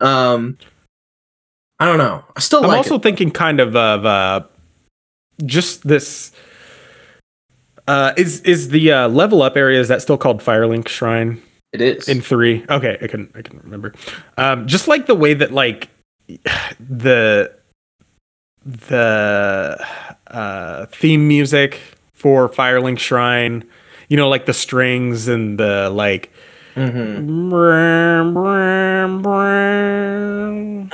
[0.00, 0.58] Um,
[1.78, 2.24] I don't know.
[2.36, 3.02] I still I'm like also it.
[3.02, 4.46] thinking kind of of uh,
[5.44, 6.32] just this.
[7.88, 11.42] Uh, is is the uh, level up area is that still called Firelink Shrine
[11.72, 12.08] It is.
[12.08, 12.64] in three?
[12.68, 13.94] Okay, I can I can remember.
[14.36, 15.88] Um, just like the way that like
[16.80, 17.52] the
[18.64, 19.86] the
[20.28, 21.80] uh, theme music
[22.12, 23.64] for Firelink Shrine,
[24.08, 26.30] you know, like the strings and the like.
[26.74, 27.50] Mhm.
[27.50, 30.90] Brum, brum, brum.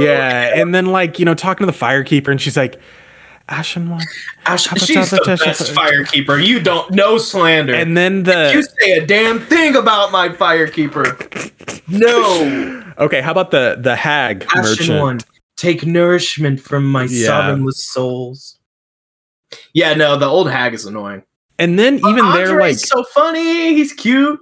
[0.00, 2.80] yeah, and then like you know talking to the firekeeper, and she's like,
[3.48, 4.04] "Ashen one,"
[4.46, 6.44] Ash- she's the best firekeeper.
[6.44, 7.74] You don't know slander.
[7.74, 8.50] and then the.
[8.52, 11.50] you say a damn thing about my firekeeper.
[11.88, 15.00] No, okay, how about the the hag Ashen merchant?
[15.00, 15.20] one,
[15.56, 17.26] take nourishment from my Yeah.
[17.26, 18.58] sorrowless souls.
[19.74, 21.22] Yeah, no, the old hag is annoying.
[21.58, 23.74] And then even they're like, so funny.
[23.74, 24.40] He's cute.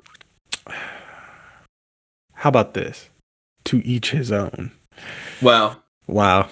[2.34, 3.08] how about this?
[3.64, 4.70] To each his own.
[5.42, 6.48] Well, Wow.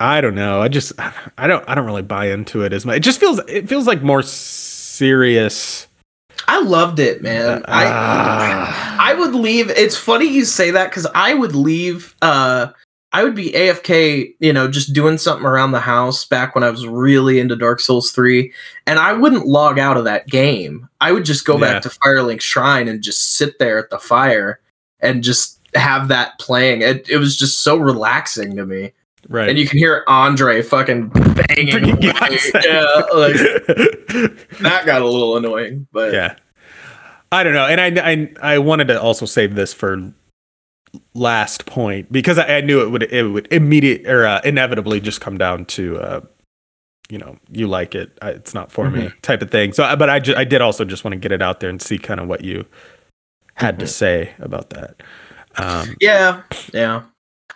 [0.00, 0.60] I don't know.
[0.60, 0.92] I just
[1.38, 2.96] I don't I don't really buy into it as much.
[2.98, 5.86] It just feels it feels like more serious.
[6.48, 7.64] I loved it, man.
[7.66, 8.96] I Ah.
[9.00, 9.70] I would leave.
[9.70, 12.14] It's funny you say that because I would leave.
[12.22, 12.68] Uh,
[13.12, 16.70] I would be AFK, you know, just doing something around the house back when I
[16.70, 18.52] was really into Dark Souls 3,
[18.86, 20.88] and I wouldn't log out of that game.
[21.00, 21.60] I would just go Yeah.
[21.74, 24.60] back to Firelink Shrine and just sit there at the fire
[25.00, 26.82] and just have that playing.
[26.82, 28.92] It, it was just so relaxing to me.
[29.28, 29.48] Right.
[29.48, 31.68] And you can hear Andre fucking banging.
[31.68, 32.12] Freaking away.
[32.20, 32.50] guts.
[32.54, 33.34] yeah, like
[34.60, 36.36] that got a little annoying, but yeah
[37.32, 40.12] i don't know and I, I i wanted to also save this for
[41.14, 45.20] last point because i, I knew it would it would immediate or uh, inevitably just
[45.20, 46.20] come down to uh
[47.10, 50.08] you know you like it I, it's not for me type of thing so but
[50.08, 52.20] i ju- i did also just want to get it out there and see kind
[52.20, 52.64] of what you
[53.54, 53.88] had to Mhm.
[53.88, 55.02] say about that
[55.56, 57.02] um Yeah, yeah.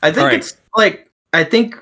[0.03, 0.39] I think Alright.
[0.39, 1.77] it's like I think.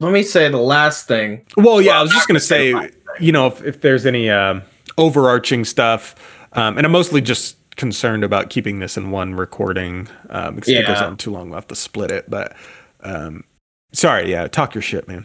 [0.00, 1.46] Let me say the last thing.
[1.56, 2.90] well yeah Well, i was just gonna say
[3.20, 4.62] you know if, if there's any um
[4.98, 6.16] overarching stuff
[6.54, 10.80] um and i'm mostly just concerned about keeping this in one recording um because if
[10.80, 12.56] it goes on too long we'll have to split it but
[13.04, 13.44] um
[13.92, 15.24] sorry yeah talk your shit man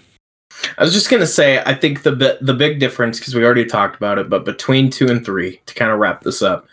[0.78, 3.96] I was just gonna say I think the the big difference because we already talked
[3.96, 6.68] about it, but between two and three to kind of wrap this up,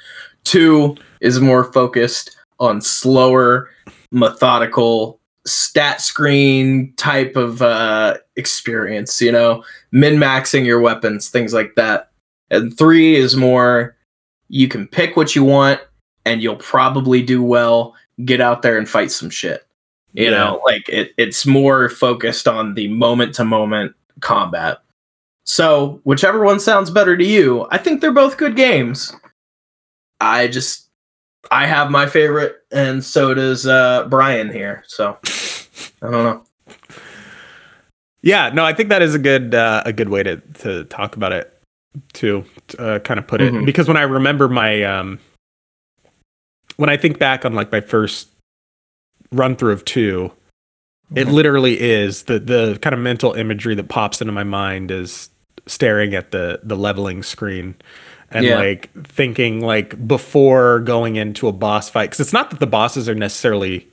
[0.45, 3.69] two is more focused on slower,
[4.11, 9.21] methodical stat screen type of uh, experience.
[9.21, 12.11] You know, min maxing your weapons, things like that.
[12.51, 13.97] And three is more
[14.49, 15.81] you can pick what you want
[16.25, 17.95] and you'll probably do well.
[18.25, 19.67] Get out there and fight some shit.
[20.13, 20.31] You Yeah.
[20.31, 24.79] know, like it, it's more focused on the moment to moment combat.
[25.45, 29.13] So, whichever one sounds better to you, I think they're both good games.
[30.21, 30.84] I just,
[31.51, 34.85] I have my favorite, and so does uh, Brian here.
[34.87, 35.19] So,
[36.03, 36.45] I don't know.
[38.23, 41.17] Yeah, no, I think that is a good uh, a good way to to talk
[41.17, 41.51] about it
[42.15, 42.45] to
[42.79, 43.65] uh, kind of put it Mhm.
[43.67, 45.19] because when I remember my um
[46.77, 48.29] when I think back on like my first
[49.31, 50.33] run through of 2
[51.15, 51.33] it Mhm.
[51.33, 55.29] literally is the the kind of mental imagery that pops into my mind is
[55.67, 57.75] staring at the the leveling screen
[58.31, 58.57] and Yeah.
[58.59, 63.09] like thinking like before going into a boss fight cuz it's not that the bosses
[63.09, 63.87] are necessarily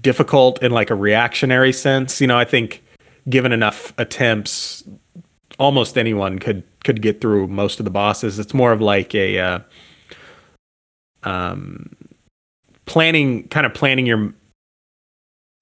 [0.00, 2.20] difficult in like a reactionary sense.
[2.20, 2.82] You know I think
[3.28, 4.84] given enough attempts
[5.58, 8.38] almost anyone could could get through most of the bosses.
[8.38, 9.58] It's more of like a uh,
[11.22, 11.94] um
[12.86, 14.34] planning kind of planning your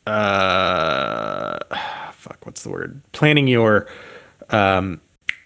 [0.07, 1.59] uh
[2.13, 3.01] fuck what's the word?
[3.13, 3.87] Planning your
[4.51, 5.01] um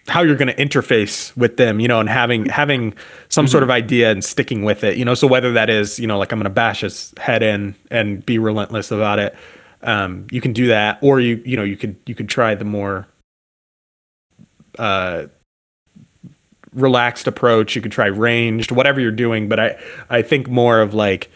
[0.07, 2.93] how you're going to interface with them you know and having having
[3.29, 6.07] some sort of idea and sticking with it you know so whether that is you
[6.07, 9.35] know like i'm going to bash his head in and be relentless about it
[9.83, 12.65] um you can do that or you you know you could you could try the
[12.65, 13.07] more
[14.79, 15.25] uh
[16.73, 19.77] relaxed approach you could try ranged whatever you're doing but i
[20.09, 21.29] i think more of like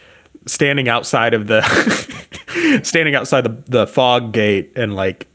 [0.46, 1.62] standing outside of the
[2.84, 5.28] standing outside the, the fog gate and like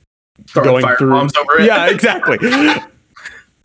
[0.48, 1.66] Throwing going fire through bombs over it.
[1.66, 2.38] yeah exactly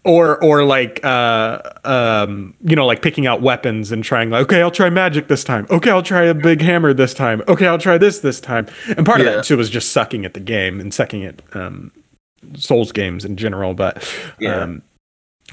[0.03, 4.61] or or like uh um you know like picking out weapons and trying like okay
[4.61, 5.67] i'll try magic this time.
[5.69, 7.41] Okay i'll try a big hammer this time.
[7.47, 8.67] Okay i'll try this this time.
[8.97, 11.91] And part of that too was just sucking at the game and sucking at um
[12.55, 14.03] souls games in general but
[14.39, 14.61] Yeah.
[14.61, 14.81] um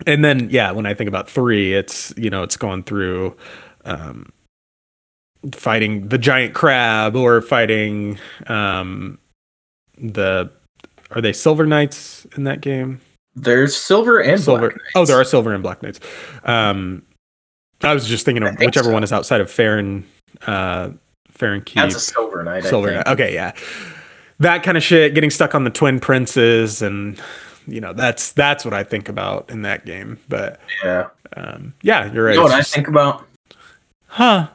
[0.07, 3.36] and then yeah when i think about three it's you know it's going through
[3.84, 4.32] um
[5.53, 9.18] fighting the giant crab or fighting um
[9.99, 10.51] the
[11.11, 13.01] are they silver knights in that game
[13.43, 16.01] There's silver and silver oh there are silver and black knights
[16.45, 17.03] um
[17.82, 18.93] i was just thinking of think whichever so.
[18.93, 20.05] one is outside of Farron
[20.47, 20.91] uh
[21.30, 22.64] Farron Keep That's a silver knight.
[22.66, 23.53] I silver knight okay yeah
[24.41, 27.20] that kind of shit getting stuck on the twin princes and
[27.66, 31.09] you know that's that's what i think about in that game but Yeah.
[31.36, 33.26] um yeah you're right You know what I think about?
[34.07, 34.49] huh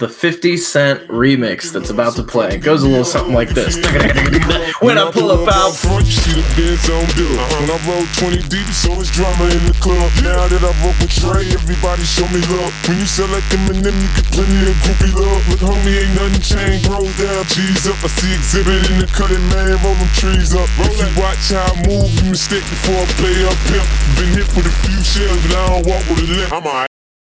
[0.00, 2.56] The 50 Cent remix that's about to play.
[2.56, 3.76] It goes a little something like this.
[4.80, 5.76] when I pull up out.
[5.76, 7.28] front, you see the Benz on bill.
[7.60, 10.08] When I roll 20 deep, so it's drama in the club.
[10.24, 12.72] Now that I roll with Trey, everybody show me love.
[12.88, 15.44] When you sell like Eminem, you get plenty of groupie love.
[15.52, 16.88] Look, homie, ain't nothing changed.
[16.88, 18.00] Roll down, cheese up.
[18.00, 19.76] I see exhibit in the cutting, man.
[19.84, 20.64] Roll them trees up.
[20.80, 23.84] If you watch how I move, you mistake before I play up pimp.
[24.16, 26.56] Been hit with a few shells, but I don't walk with a limp.
[26.56, 26.90] I'm alright.